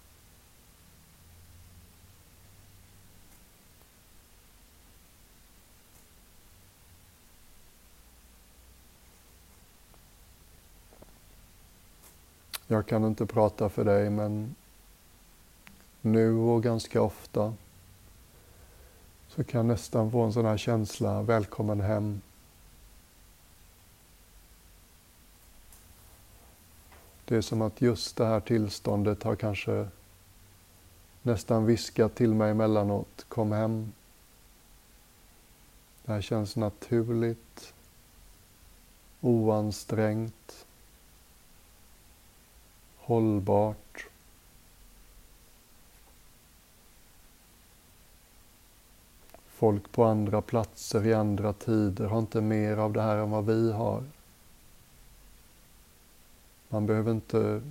Jag 12.67 12.87
kan 12.87 13.05
inte 13.05 13.27
prata 13.27 13.69
för 13.69 13.85
dig, 13.85 14.11
men 14.11 14.55
nu 16.03 16.35
och 16.35 16.63
ganska 16.63 17.03
ofta 17.03 17.55
så 19.29 19.45
kan 19.45 19.59
jag 19.59 19.67
nästan 19.67 20.11
få 20.11 20.23
en 20.23 20.33
sån 20.33 20.45
här 20.45 20.57
känsla, 20.57 21.23
välkommen 21.23 21.81
hem. 21.81 22.21
Det 27.25 27.37
är 27.37 27.41
som 27.41 27.63
att 27.63 27.81
just 27.81 28.17
det 28.17 28.27
här 28.27 28.41
tillståndet 28.41 29.23
har 29.23 29.37
kanske 29.37 29.89
nästan 31.23 31.67
viskat 31.67 32.15
till 32.15 32.35
mig 32.35 32.51
emellanåt, 32.51 33.25
kom 33.29 33.53
hem. 33.53 33.93
Det 36.05 36.13
här 36.13 36.21
känns 36.21 36.57
naturligt, 36.57 37.75
oansträngt, 39.21 40.67
hållbart. 42.99 43.82
Folk 49.63 49.93
på 49.93 50.05
andra 50.05 50.41
platser 50.41 51.07
i 51.07 51.15
andra 51.15 51.53
tider 51.53 52.07
har 52.07 52.19
inte 52.19 52.41
mer 52.41 52.77
av 52.77 52.93
det 52.93 53.03
här 53.03 53.17
än 53.17 53.31
vad 53.31 53.47
vi 53.47 53.73
har. 53.73 54.05
Man 56.69 56.87
behöver 56.87 57.13
inte 57.13 57.63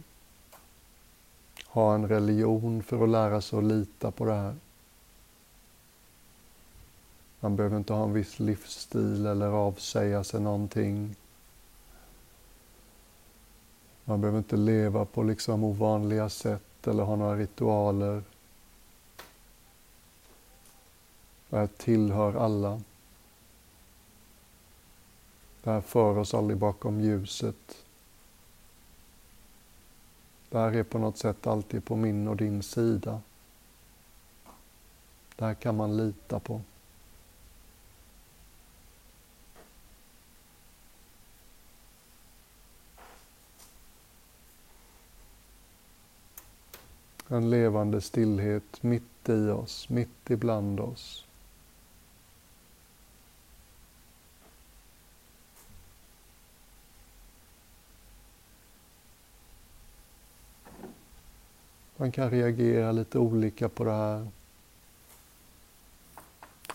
ha 1.66 1.96
en 1.96 2.08
religion 2.08 2.84
för 2.84 3.04
att 3.04 3.10
lära 3.10 3.42
sig 3.42 3.60
att 3.60 3.66
lita 3.66 4.12
på 4.12 4.26
det 4.26 4.34
här. 4.34 4.56
Man 7.39 7.56
behöver 7.56 7.78
inte 7.78 7.94
ha 7.94 8.04
en 8.04 8.14
viss 8.14 8.39
livsstil 8.39 9.26
eller 9.26 9.48
avsäga 9.48 10.24
sig 10.24 10.42
någonting. 10.42 11.16
Man 14.06 14.22
behöver 14.22 14.38
inte 14.38 14.58
leva 14.58 15.06
på 15.06 15.24
liksom 15.24 15.64
ovanliga 15.64 16.30
sätt 16.30 16.88
eller 16.88 17.04
ha 17.04 17.16
några 17.16 17.36
ritualer. 17.36 18.24
Det 21.52 21.58
här 21.58 21.68
tillhör 21.68 22.34
alla. 22.34 22.82
Det 25.64 25.72
här 25.72 25.82
för 25.82 26.18
oss 26.18 26.34
aldrig 26.34 26.58
bakom 26.58 27.02
ljuset. 27.02 27.86
Det 30.49 30.58
här 30.58 30.76
är 30.76 30.84
på 30.84 30.97
något 30.97 31.18
sätt 31.18 31.47
alltid 31.47 31.86
på 31.86 31.95
min 31.95 32.28
och 32.28 32.36
din 32.36 32.64
sida. 32.64 33.22
Det 35.36 35.45
här 35.45 35.54
kan 35.54 35.78
man 35.78 35.97
lita 35.97 36.39
på. 36.39 36.62
En 47.28 47.49
levande 47.49 48.02
stillhet 48.02 48.84
mitt 48.84 49.30
i 49.30 49.49
oss, 49.49 49.89
mitt 49.89 50.30
ibland 50.30 50.80
oss. 50.80 51.26
Man 62.02 62.12
kan 62.12 62.30
reagera 62.30 62.91
lite 62.91 63.20
olika 63.20 63.70
på 63.70 63.84
det 63.84 63.91
här. 63.91 64.28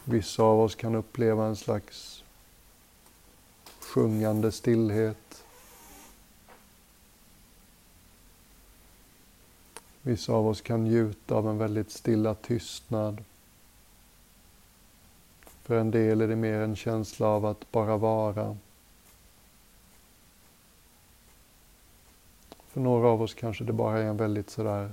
Vissa 0.04 0.42
av 0.42 0.60
oss 0.60 0.74
kan 0.74 0.94
uppleva 0.94 1.46
en 1.46 1.56
slags 1.56 2.24
sjungande 3.80 4.52
stillhet. 4.52 5.44
Vissa 10.02 10.32
av 10.32 10.48
oss 10.48 10.60
kan 10.60 10.84
njuta 10.84 11.34
av 11.34 11.48
en 11.48 11.58
väldigt 11.58 11.90
stilla 11.90 12.34
tystnad. 12.34 13.24
För 15.62 15.78
en 15.78 15.90
del 15.90 16.20
är 16.20 16.28
det 16.28 16.36
mer 16.36 16.60
en 16.60 16.76
känsla 16.76 17.26
av 17.26 17.46
att 17.46 17.72
bara 17.72 17.96
vara. 17.96 18.56
För 22.68 22.80
några 22.80 23.08
av 23.08 23.22
oss 23.22 23.34
kanske 23.34 23.64
det 23.64 23.72
bara 23.72 23.98
är 23.98 24.04
en 24.04 24.16
väldigt 24.16 24.50
sådär 24.50 24.92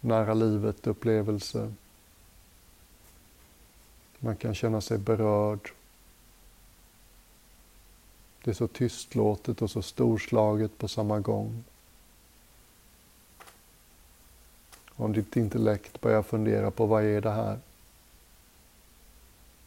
nära 0.00 0.34
livet-upplevelse. 0.34 1.72
Man 4.18 4.36
kan 4.36 4.54
känna 4.54 4.80
sig 4.80 4.98
berörd. 4.98 5.72
Det 8.44 8.50
är 8.50 8.54
så 8.54 8.68
tystlåtet 8.68 9.62
och 9.62 9.70
så 9.70 9.82
storslaget 9.82 10.78
på 10.78 10.88
samma 10.88 11.20
gång. 11.20 11.64
Om 14.88 15.12
ditt 15.12 15.36
intellekt 15.36 16.00
börjar 16.00 16.22
fundera 16.22 16.70
på 16.70 16.86
vad 16.86 17.04
är 17.04 17.20
det 17.20 17.30
här? 17.30 17.58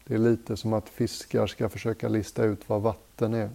Det 0.04 0.14
är 0.14 0.18
lite 0.18 0.58
som 0.58 0.74
att 0.74 0.90
fiskar 0.90 1.48
ska 1.48 1.70
försöka 1.70 2.10
lista 2.10 2.44
ut 2.44 2.70
vad 2.70 2.82
vatten 2.82 3.34
är. 3.34 3.50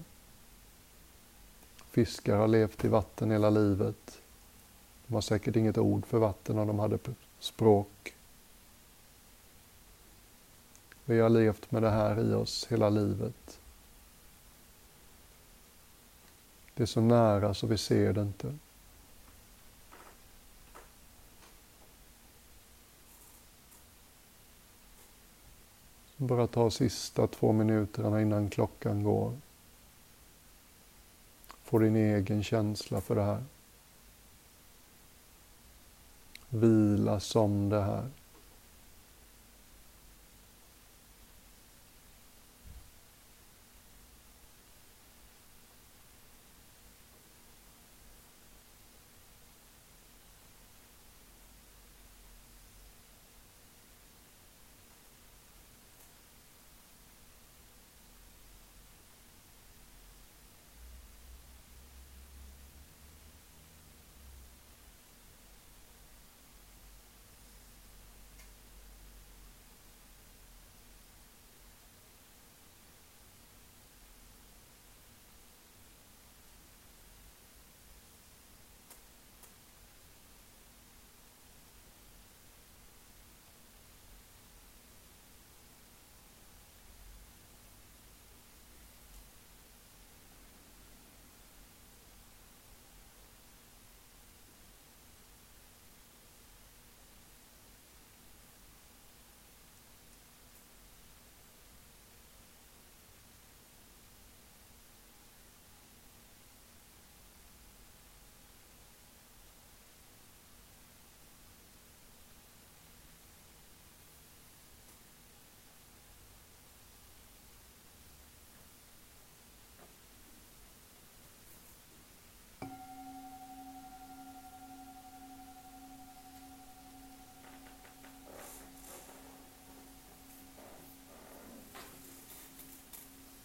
Fiskar 1.91 2.37
har 2.37 2.49
levt 2.49 2.85
i 2.85 2.89
vatten 2.89 3.31
hela 3.31 3.51
livet. 3.51 4.19
De 5.09 5.15
har 5.15 5.21
säkert 5.21 5.57
inget 5.57 5.79
ord 5.79 6.07
för 6.07 6.19
vatten 6.19 6.59
och 6.59 6.67
de 6.67 6.79
hade 6.79 6.99
språk. 7.39 8.15
Vi 11.05 11.21
har 11.21 11.29
levt 11.29 11.71
med 11.71 11.83
det 11.83 11.91
här 11.91 12.31
i 12.31 12.35
oss 12.35 12.67
hela 12.71 12.91
livet. 12.91 13.61
Det 16.75 16.83
är 16.83 16.87
så 16.87 17.01
nära 17.01 17.55
så 17.55 17.67
vi 17.67 17.79
ser 17.79 18.13
det 18.13 18.21
inte. 18.21 18.55
Bara 26.17 26.47
ta 26.47 26.71
sista 26.71 27.27
två 27.27 27.53
minuterna 27.53 28.23
innan 28.23 28.51
klockan 28.51 29.03
går. 29.03 29.33
Få 31.47 31.79
din 31.79 31.97
egen 31.97 32.45
känsla 32.45 33.01
för 33.01 33.15
det 33.15 33.25
här. 33.25 33.45
Vila 36.51 37.21
som 37.21 37.69
det 37.69 37.81
här. 37.81 38.05